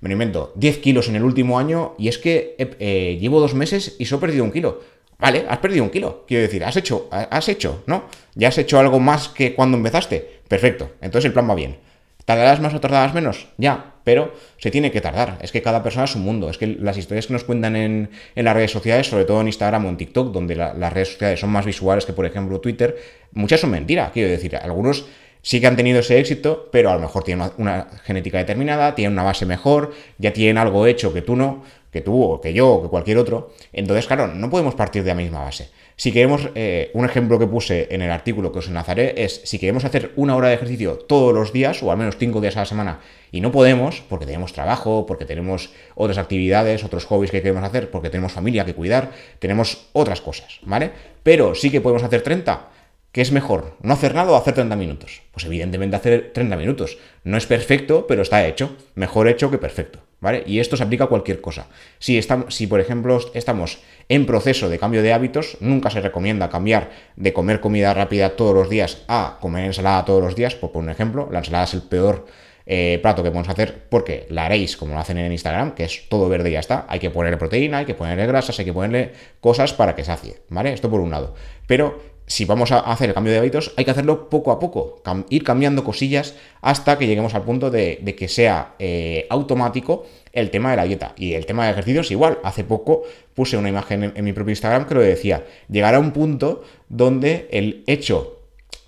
Me 0.00 0.12
invento, 0.12 0.52
10 0.54 0.78
kilos 0.78 1.08
en 1.08 1.16
el 1.16 1.24
último 1.24 1.58
año 1.58 1.96
y 1.98 2.06
es 2.06 2.18
que 2.18 2.54
eh, 2.56 3.18
llevo 3.20 3.40
dos 3.40 3.54
meses 3.54 3.96
y 3.98 4.04
solo 4.04 4.18
he 4.18 4.20
perdido 4.20 4.44
un 4.44 4.52
kilo. 4.52 4.80
Vale, 5.18 5.46
has 5.48 5.58
perdido 5.58 5.82
un 5.82 5.90
kilo. 5.90 6.24
Quiero 6.28 6.42
decir, 6.42 6.64
has 6.64 6.76
hecho, 6.76 7.08
has 7.10 7.48
hecho, 7.48 7.82
¿no? 7.86 8.04
Ya 8.34 8.48
has 8.48 8.58
hecho 8.58 8.78
algo 8.78 9.00
más 9.00 9.28
que 9.28 9.54
cuando 9.54 9.76
empezaste. 9.76 10.40
Perfecto. 10.46 10.92
Entonces 11.00 11.26
el 11.26 11.32
plan 11.32 11.48
va 11.50 11.56
bien. 11.56 11.76
¿Tardarás 12.24 12.60
más 12.60 12.74
o 12.74 12.80
tardarás 12.80 13.14
menos? 13.14 13.48
Ya, 13.56 13.94
pero 14.04 14.34
se 14.58 14.70
tiene 14.70 14.92
que 14.92 15.00
tardar. 15.00 15.38
Es 15.40 15.50
que 15.50 15.62
cada 15.62 15.82
persona 15.82 16.04
es 16.04 16.14
un 16.14 16.22
mundo. 16.22 16.50
Es 16.50 16.58
que 16.58 16.66
las 16.66 16.96
historias 16.98 17.26
que 17.26 17.32
nos 17.32 17.42
cuentan 17.42 17.74
en, 17.74 18.10
las 18.36 18.54
redes 18.54 18.70
sociales, 18.70 19.08
sobre 19.08 19.24
todo 19.24 19.40
en 19.40 19.48
Instagram 19.48 19.86
o 19.86 19.88
en 19.88 19.96
TikTok, 19.96 20.32
donde 20.32 20.54
las 20.54 20.92
redes 20.92 21.12
sociales 21.12 21.40
son 21.40 21.50
más 21.50 21.64
visuales 21.64 22.04
que, 22.06 22.12
por 22.12 22.26
ejemplo, 22.26 22.60
Twitter, 22.60 22.96
muchas 23.32 23.60
son 23.60 23.70
mentiras. 23.70 24.12
Quiero 24.12 24.28
decir, 24.28 24.54
algunos 24.56 25.06
sí 25.42 25.60
que 25.60 25.66
han 25.66 25.76
tenido 25.76 26.00
ese 26.00 26.18
éxito, 26.18 26.68
pero 26.70 26.90
a 26.90 26.94
lo 26.94 27.00
mejor 27.00 27.24
tienen 27.24 27.50
una, 27.56 27.86
genética 28.04 28.38
determinada, 28.38 28.94
tienen 28.94 29.14
una 29.14 29.22
base 29.22 29.46
mejor, 29.46 29.94
ya 30.18 30.32
tienen 30.32 30.58
algo 30.58 30.86
hecho 30.86 31.12
que 31.12 31.22
tú 31.22 31.36
no 31.36 31.64
que 31.90 32.00
tú 32.00 32.22
o 32.22 32.40
que 32.40 32.52
yo 32.52 32.68
o 32.74 32.82
que 32.82 32.88
cualquier 32.88 33.18
otro. 33.18 33.52
Entonces, 33.72 34.06
claro, 34.06 34.28
no 34.28 34.50
podemos 34.50 34.74
partir 34.74 35.02
de 35.02 35.10
la 35.10 35.14
misma 35.14 35.40
base. 35.40 35.70
Si 35.96 36.12
queremos, 36.12 36.48
eh, 36.54 36.92
un 36.94 37.04
ejemplo 37.04 37.40
que 37.40 37.48
puse 37.48 37.88
en 37.90 38.02
el 38.02 38.12
artículo 38.12 38.52
que 38.52 38.60
os 38.60 38.68
enlazaré 38.68 39.24
es, 39.24 39.40
si 39.44 39.58
queremos 39.58 39.84
hacer 39.84 40.12
una 40.14 40.36
hora 40.36 40.48
de 40.48 40.54
ejercicio 40.54 40.96
todos 40.96 41.34
los 41.34 41.52
días, 41.52 41.82
o 41.82 41.90
al 41.90 41.98
menos 41.98 42.16
cinco 42.16 42.40
días 42.40 42.56
a 42.56 42.60
la 42.60 42.66
semana, 42.66 43.00
y 43.32 43.40
no 43.40 43.50
podemos, 43.50 44.02
porque 44.08 44.24
tenemos 44.24 44.52
trabajo, 44.52 45.06
porque 45.06 45.24
tenemos 45.24 45.70
otras 45.96 46.18
actividades, 46.18 46.84
otros 46.84 47.04
hobbies 47.06 47.32
que 47.32 47.42
queremos 47.42 47.64
hacer, 47.64 47.90
porque 47.90 48.10
tenemos 48.10 48.30
familia 48.30 48.64
que 48.64 48.74
cuidar, 48.74 49.10
tenemos 49.40 49.88
otras 49.92 50.20
cosas, 50.20 50.60
¿vale? 50.62 50.92
Pero 51.24 51.56
sí 51.56 51.68
que 51.70 51.80
podemos 51.80 52.04
hacer 52.04 52.22
30, 52.22 52.68
¿Qué 53.10 53.22
es 53.22 53.32
mejor? 53.32 53.74
¿No 53.80 53.94
hacer 53.94 54.14
nada 54.14 54.30
o 54.30 54.36
hacer 54.36 54.54
30 54.54 54.76
minutos? 54.76 55.22
Pues 55.32 55.46
evidentemente 55.46 55.96
hacer 55.96 56.30
30 56.34 56.56
minutos. 56.56 56.98
No 57.24 57.38
es 57.38 57.46
perfecto, 57.46 58.06
pero 58.06 58.20
está 58.22 58.46
hecho. 58.46 58.76
Mejor 58.94 59.28
hecho 59.28 59.50
que 59.50 59.56
perfecto. 59.56 60.00
¿Vale? 60.20 60.42
Y 60.46 60.58
esto 60.58 60.76
se 60.76 60.82
aplica 60.82 61.04
a 61.04 61.06
cualquier 61.06 61.40
cosa. 61.40 61.68
Si, 62.00 62.18
estamos, 62.18 62.54
si, 62.54 62.66
por 62.66 62.80
ejemplo, 62.80 63.20
estamos 63.34 63.78
en 64.08 64.26
proceso 64.26 64.68
de 64.68 64.78
cambio 64.78 65.02
de 65.02 65.12
hábitos, 65.12 65.56
nunca 65.60 65.90
se 65.90 66.00
recomienda 66.00 66.48
cambiar 66.48 66.90
de 67.14 67.32
comer 67.32 67.60
comida 67.60 67.94
rápida 67.94 68.30
todos 68.30 68.54
los 68.54 68.68
días 68.68 69.04
a 69.06 69.38
comer 69.40 69.64
ensalada 69.66 70.04
todos 70.04 70.22
los 70.22 70.34
días. 70.34 70.56
Por, 70.56 70.76
un 70.76 70.90
ejemplo, 70.90 71.28
la 71.30 71.38
ensalada 71.38 71.64
es 71.64 71.74
el 71.74 71.82
peor 71.82 72.26
eh, 72.66 72.98
plato 73.00 73.22
que 73.22 73.30
podemos 73.30 73.48
hacer 73.48 73.86
porque 73.88 74.26
la 74.28 74.44
haréis 74.44 74.76
como 74.76 74.92
lo 74.92 75.00
hacen 75.00 75.18
en 75.18 75.30
Instagram, 75.30 75.74
que 75.74 75.84
es 75.84 76.08
todo 76.08 76.28
verde 76.28 76.50
y 76.50 76.54
ya 76.54 76.60
está. 76.60 76.84
Hay 76.88 76.98
que 76.98 77.10
ponerle 77.10 77.36
proteína, 77.36 77.78
hay 77.78 77.86
que 77.86 77.94
ponerle 77.94 78.26
grasas, 78.26 78.58
hay 78.58 78.64
que 78.64 78.72
ponerle 78.72 79.12
cosas 79.40 79.72
para 79.72 79.94
que 79.94 80.04
sacie. 80.04 80.38
¿Vale? 80.48 80.72
Esto 80.72 80.90
por 80.90 81.00
un 81.00 81.10
lado. 81.10 81.34
Pero 81.68 82.17
si 82.28 82.44
vamos 82.44 82.70
a 82.72 82.80
hacer 82.80 83.08
el 83.08 83.14
cambio 83.14 83.32
de 83.32 83.38
hábitos, 83.38 83.72
hay 83.76 83.84
que 83.84 83.90
hacerlo 83.90 84.28
poco 84.28 84.52
a 84.52 84.60
poco, 84.60 85.02
ir 85.30 85.42
cambiando 85.42 85.82
cosillas 85.82 86.34
hasta 86.60 86.98
que 86.98 87.06
lleguemos 87.06 87.34
al 87.34 87.42
punto 87.42 87.70
de, 87.70 88.14
que 88.16 88.28
sea 88.28 88.74
eh, 88.78 89.26
automático 89.30 90.06
el 90.32 90.50
tema 90.50 90.70
de 90.70 90.76
la 90.76 90.84
dieta. 90.84 91.14
Y 91.16 91.32
el 91.32 91.46
tema 91.46 91.64
de 91.64 91.72
ejercicios 91.72 92.10
igual. 92.10 92.38
Hace 92.44 92.64
poco 92.64 93.02
puse 93.34 93.56
una 93.56 93.70
imagen 93.70 94.12
en, 94.14 94.24
mi 94.24 94.32
propio 94.32 94.50
Instagram 94.50 94.86
que 94.86 94.94
lo 94.94 95.00
decía. 95.00 95.44
Llegará 95.70 95.98
un 95.98 96.12
punto 96.12 96.62
donde 96.88 97.48
el 97.50 97.82
hecho 97.86 98.40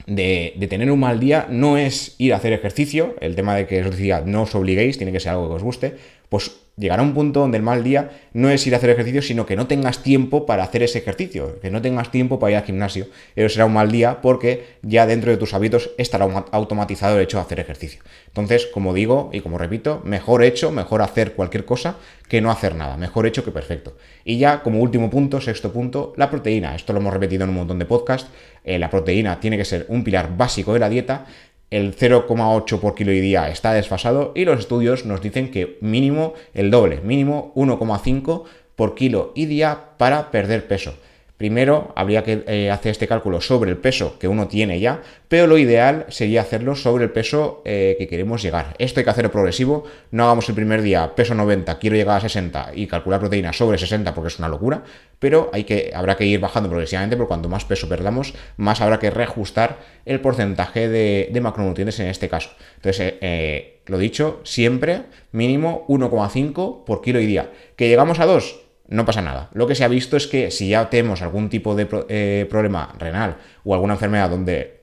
de, 0.07 0.53
de, 0.57 0.67
tener 0.67 0.91
un 0.91 1.01
mal 1.01 1.19
día 1.19 1.47
no 1.49 1.79
es 1.79 2.17
ir 2.19 2.35
a 2.35 2.37
hacer 2.37 2.53
ejercicio, 2.53 3.17
el 3.21 3.37
tema 3.37 3.57
de 3.57 3.67
que 3.67 3.81
os 3.83 3.91
decía, 3.91 4.23
no 4.25 4.43
os 4.43 4.55
obliguéis, 4.55 4.99
tiene 4.99 5.13
que 5.13 5.21
ser 5.21 5.33
algo 5.33 5.49
que 5.49 5.55
os 5.55 5.63
guste, 5.63 5.97
pues 6.31 6.53
llegará 6.81 7.03
un 7.03 7.13
punto 7.13 7.41
donde 7.41 7.59
el 7.59 7.63
mal 7.63 7.85
día 7.85 8.11
no 8.33 8.49
es 8.49 8.67
ir 8.67 8.73
a 8.75 8.79
hacer 8.79 8.91
ejercicio, 8.91 9.21
sino 9.21 9.45
que 9.45 9.57
no 9.57 9.67
tengas 9.67 10.03
tiempo 10.03 10.47
para 10.47 10.63
hacer 10.63 10.83
ese 10.83 10.99
ejercicio, 10.99 11.61
que 11.61 11.71
no 11.71 11.83
tengas 11.83 12.11
tiempo 12.11 12.39
para 12.39 12.53
ir 12.53 12.57
al 12.57 12.65
gimnasio. 12.65 13.07
Eso 13.37 13.49
será 13.53 13.67
un 13.67 13.75
mal 13.75 13.93
día 13.93 14.23
porque 14.23 14.79
ya 14.83 15.07
dentro 15.07 15.31
de 15.31 15.37
tus 15.37 15.53
hábitos 15.53 15.91
estará 15.99 16.25
automatizado 16.53 17.17
el 17.17 17.25
hecho 17.25 17.37
de 17.37 17.43
hacer 17.43 17.61
ejercicio. 17.61 18.01
Entonces, 18.29 18.67
como 18.67 18.95
digo 18.95 19.29
y 19.33 19.41
como 19.41 19.59
repito, 19.59 20.01
mejor 20.05 20.43
hecho, 20.43 20.71
mejor 20.71 21.03
hacer 21.03 21.35
cualquier 21.35 21.67
cosa 21.67 21.97
que 22.29 22.41
no 22.41 22.51
hacer 22.51 22.75
nada. 22.75 22.97
Mejor 22.97 23.27
hecho 23.27 23.45
que 23.45 23.51
perfecto. 23.51 23.97
Y 24.25 24.39
ya 24.39 24.63
como 24.63 24.81
último 24.81 25.11
punto, 25.11 25.41
sexto 25.41 25.73
punto, 25.73 26.15
la 26.17 26.31
proteína. 26.31 26.75
Esto 26.77 26.93
lo 26.93 27.01
hemos 27.01 27.13
repetido 27.13 27.45
en 27.45 27.51
un 27.51 27.57
montón 27.57 27.79
de 27.79 27.85
podcasts. 27.85 28.31
Eh, 28.65 28.79
la 28.79 28.89
proteína 28.89 29.41
tiene 29.41 29.57
que 29.57 29.65
ser 29.65 29.87
un 29.89 30.05
pilar 30.05 30.37
básico 30.37 30.73
de 30.73 30.79
la 30.79 30.89
dieta 30.89 31.27
el 31.71 31.97
0,8 31.97 32.81
por 32.81 32.95
kilo 32.95 33.13
y 33.13 33.21
día 33.21 33.49
está 33.49 33.73
desfasado 33.73 34.33
y 34.35 34.45
los 34.45 34.59
estudios 34.59 35.07
nos 35.07 35.23
dicen 35.23 35.51
que 35.51 35.79
mínimo 35.81 36.35
el 36.53 36.71
doble, 36.71 37.01
mínimo 37.01 37.53
1,5 37.55 38.45
por 38.75 38.95
kilo 38.95 39.33
y 39.35 39.47
día 39.47 39.91
para 39.97 40.31
perder 40.31 40.67
peso. 40.67 40.95
Primero 41.41 41.91
habría 41.97 42.23
que 42.23 42.45
eh, 42.47 42.71
hacer 42.71 42.91
este 42.91 43.09
cálculo 43.09 43.41
sobre 43.41 43.71
el 43.71 43.79
peso 43.79 44.19
que 44.19 44.29
uno 44.29 44.47
tiene 44.47 44.79
ya, 44.79 45.01
pero 45.27 45.47
lo 45.47 45.57
ideal 45.57 46.05
sería 46.11 46.43
hacerlo 46.43 46.77
sobre 46.77 47.05
el 47.05 47.13
peso 47.13 47.63
eh, 47.65 47.97
que 47.99 48.07
queremos 48.09 48.43
llegar. 48.43 48.75
Esto 48.77 49.01
hay 49.01 49.05
que 49.05 49.11
hacerlo 49.11 49.31
progresivo, 49.33 49.85
no 50.11 50.25
hagamos 50.25 50.47
el 50.51 50.55
primer 50.55 50.83
día 50.83 51.15
peso 51.15 51.35
90, 51.35 51.79
quiero 51.79 51.97
llegar 51.97 52.19
a 52.19 52.21
60 52.21 52.73
y 52.75 52.87
calcular 52.87 53.21
proteína 53.21 53.55
sobre 53.55 53.79
60 53.79 54.15
porque 54.15 54.29
es 54.29 54.39
una 54.39 54.51
locura, 54.51 54.83
pero 55.19 55.49
hay 55.55 55.65
que, 55.65 55.93
habrá 55.95 56.15
que 56.15 56.27
ir 56.27 56.41
bajando 56.41 56.69
progresivamente 56.69 57.17
porque 57.17 57.29
cuanto 57.29 57.49
más 57.49 57.65
peso 57.65 57.89
perdamos, 57.89 58.35
más 58.59 58.83
habrá 58.83 58.99
que 58.99 59.09
reajustar 59.09 59.79
el 60.05 60.21
porcentaje 60.21 60.91
de, 60.91 61.41
macronutrientes 61.41 61.99
en 62.01 62.09
este 62.09 62.29
caso. 62.29 62.51
Entonces, 62.77 63.15
eh, 63.23 63.81
lo 63.87 63.97
dicho, 63.97 64.43
siempre 64.45 65.05
mínimo 65.33 65.87
1,5 65.89 66.85
por 66.85 67.01
kilo 67.01 67.19
y 67.19 67.25
día. 67.25 67.51
¿Que 67.77 67.89
llegamos 67.89 68.21
a 68.21 68.27
2? 68.27 68.70
No 68.91 69.05
pasa 69.05 69.23
nada. 69.23 69.49
Lo 69.55 69.67
que 69.67 69.75
se 69.75 69.85
ha 69.85 69.89
visto 69.89 70.17
es 70.17 70.27
que 70.27 70.51
si 70.51 70.69
ya 70.69 70.91
tenemos 70.91 71.23
algún 71.23 71.49
tipo 71.49 71.75
de 71.75 71.89
eh, 72.09 72.47
problema 72.51 72.95
renal 72.99 73.37
o 73.65 73.73
alguna 73.73 73.95
enfermedad 73.95 74.29
donde 74.29 74.81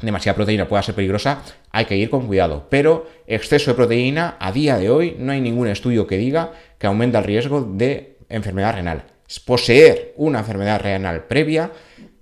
demasiada 0.00 0.36
proteína 0.36 0.68
pueda 0.68 0.82
ser 0.82 0.94
peligrosa, 0.94 1.42
hay 1.70 1.86
que 1.86 1.96
ir 1.96 2.10
con 2.10 2.26
cuidado. 2.26 2.66
Pero 2.70 3.08
exceso 3.26 3.70
de 3.70 3.74
proteína, 3.74 4.36
a 4.38 4.52
día 4.52 4.76
de 4.76 4.90
hoy, 4.90 5.16
no 5.18 5.32
hay 5.32 5.40
ningún 5.40 5.66
estudio 5.66 6.06
que 6.06 6.18
diga 6.18 6.52
que 6.78 6.86
aumenta 6.86 7.18
el 7.18 7.24
riesgo 7.24 7.62
de 7.62 8.18
enfermedad 8.28 8.74
renal. 8.74 9.04
Poseer 9.44 10.12
una 10.16 10.40
enfermedad 10.40 10.80
renal 10.80 11.24
previa 11.24 11.72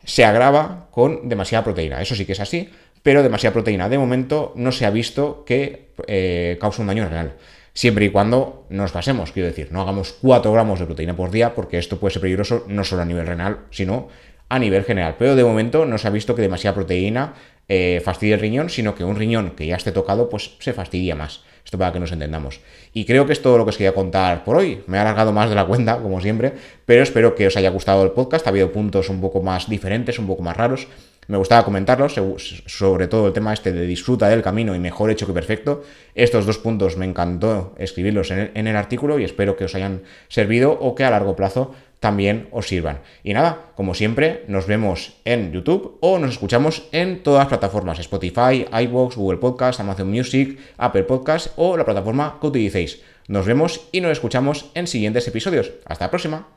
se 0.04 0.24
agrava 0.24 0.88
con 0.90 1.28
demasiada 1.28 1.64
proteína. 1.64 2.00
Eso 2.00 2.14
sí 2.14 2.24
que 2.24 2.32
es 2.32 2.40
así, 2.40 2.70
pero 3.02 3.22
demasiada 3.22 3.52
proteína 3.52 3.88
de 3.88 3.98
momento 3.98 4.52
no 4.56 4.72
se 4.72 4.86
ha 4.86 4.90
visto 4.90 5.44
que 5.44 5.90
eh, 6.06 6.56
cause 6.60 6.80
un 6.80 6.86
daño 6.86 7.08
renal. 7.08 7.34
Siempre 7.76 8.06
y 8.06 8.08
cuando 8.08 8.64
nos 8.70 8.90
pasemos, 8.90 9.32
quiero 9.32 9.48
decir, 9.48 9.68
no 9.70 9.82
hagamos 9.82 10.16
4 10.22 10.50
gramos 10.50 10.80
de 10.80 10.86
proteína 10.86 11.14
por 11.14 11.30
día, 11.30 11.54
porque 11.54 11.76
esto 11.76 12.00
puede 12.00 12.14
ser 12.14 12.22
peligroso 12.22 12.64
no 12.68 12.84
solo 12.84 13.02
a 13.02 13.04
nivel 13.04 13.26
renal, 13.26 13.66
sino 13.70 14.08
a 14.48 14.58
nivel 14.58 14.82
general. 14.84 15.16
Pero 15.18 15.36
de 15.36 15.44
momento 15.44 15.84
no 15.84 15.98
se 15.98 16.08
ha 16.08 16.10
visto 16.10 16.34
que 16.34 16.40
demasiada 16.40 16.74
proteína 16.74 17.34
eh, 17.68 18.00
fastidie 18.02 18.32
el 18.32 18.40
riñón, 18.40 18.70
sino 18.70 18.94
que 18.94 19.04
un 19.04 19.16
riñón 19.16 19.50
que 19.50 19.66
ya 19.66 19.76
esté 19.76 19.92
tocado, 19.92 20.30
pues 20.30 20.56
se 20.58 20.72
fastidia 20.72 21.14
más. 21.16 21.42
Esto 21.66 21.76
para 21.76 21.92
que 21.92 22.00
nos 22.00 22.12
entendamos. 22.12 22.60
Y 22.94 23.04
creo 23.04 23.26
que 23.26 23.34
es 23.34 23.42
todo 23.42 23.58
lo 23.58 23.66
que 23.66 23.70
os 23.70 23.76
quería 23.76 23.92
contar 23.92 24.42
por 24.42 24.56
hoy. 24.56 24.82
Me 24.86 24.96
he 24.96 25.00
alargado 25.00 25.34
más 25.34 25.50
de 25.50 25.56
la 25.56 25.66
cuenta, 25.66 25.98
como 25.98 26.22
siempre, 26.22 26.54
pero 26.86 27.02
espero 27.02 27.34
que 27.34 27.46
os 27.46 27.58
haya 27.58 27.68
gustado 27.68 28.04
el 28.04 28.12
podcast. 28.12 28.46
Ha 28.46 28.50
habido 28.50 28.72
puntos 28.72 29.10
un 29.10 29.20
poco 29.20 29.42
más 29.42 29.68
diferentes, 29.68 30.18
un 30.18 30.26
poco 30.26 30.42
más 30.42 30.56
raros. 30.56 30.88
Me 31.28 31.36
gustaba 31.36 31.64
comentarlos, 31.64 32.20
sobre 32.66 33.08
todo 33.08 33.26
el 33.26 33.32
tema 33.32 33.52
este 33.52 33.72
de 33.72 33.86
disfruta 33.86 34.28
del 34.28 34.42
camino 34.42 34.74
y 34.74 34.78
mejor 34.78 35.10
hecho 35.10 35.26
que 35.26 35.32
perfecto. 35.32 35.82
Estos 36.14 36.46
dos 36.46 36.58
puntos 36.58 36.96
me 36.96 37.04
encantó 37.04 37.74
escribirlos 37.78 38.30
en 38.30 38.66
el, 38.66 38.76
artículo 38.76 39.18
y 39.18 39.24
espero 39.24 39.56
que 39.56 39.64
os 39.64 39.74
hayan 39.74 40.02
servido 40.28 40.72
o 40.72 40.94
que 40.94 41.04
a 41.04 41.10
largo 41.10 41.34
plazo 41.34 41.74
también 41.98 42.48
os 42.52 42.68
sirvan. 42.68 43.00
Y 43.24 43.34
nada, 43.34 43.72
como 43.74 43.94
siempre, 43.94 44.44
nos 44.46 44.66
vemos 44.66 45.16
en 45.24 45.52
YouTube 45.52 45.98
o 46.00 46.18
nos 46.18 46.32
escuchamos 46.32 46.88
en 46.92 47.22
todas 47.22 47.40
las 47.40 47.48
plataformas, 47.48 47.98
Spotify, 47.98 48.66
iVoox, 48.70 49.16
Google 49.16 49.38
Podcast, 49.38 49.80
Amazon 49.80 50.10
Music, 50.10 50.58
Apple 50.76 51.04
Podcast 51.04 51.52
o 51.56 51.76
la 51.76 51.84
plataforma 51.84 52.38
que 52.40 52.46
utilicéis. 52.46 53.02
Nos 53.26 53.46
vemos 53.46 53.88
y 53.90 54.00
nos 54.00 54.12
escuchamos 54.12 54.70
en 54.74 54.86
siguientes 54.86 55.26
episodios. 55.26 55.72
Hasta 55.86 56.04
la 56.04 56.10
próxima. 56.10 56.55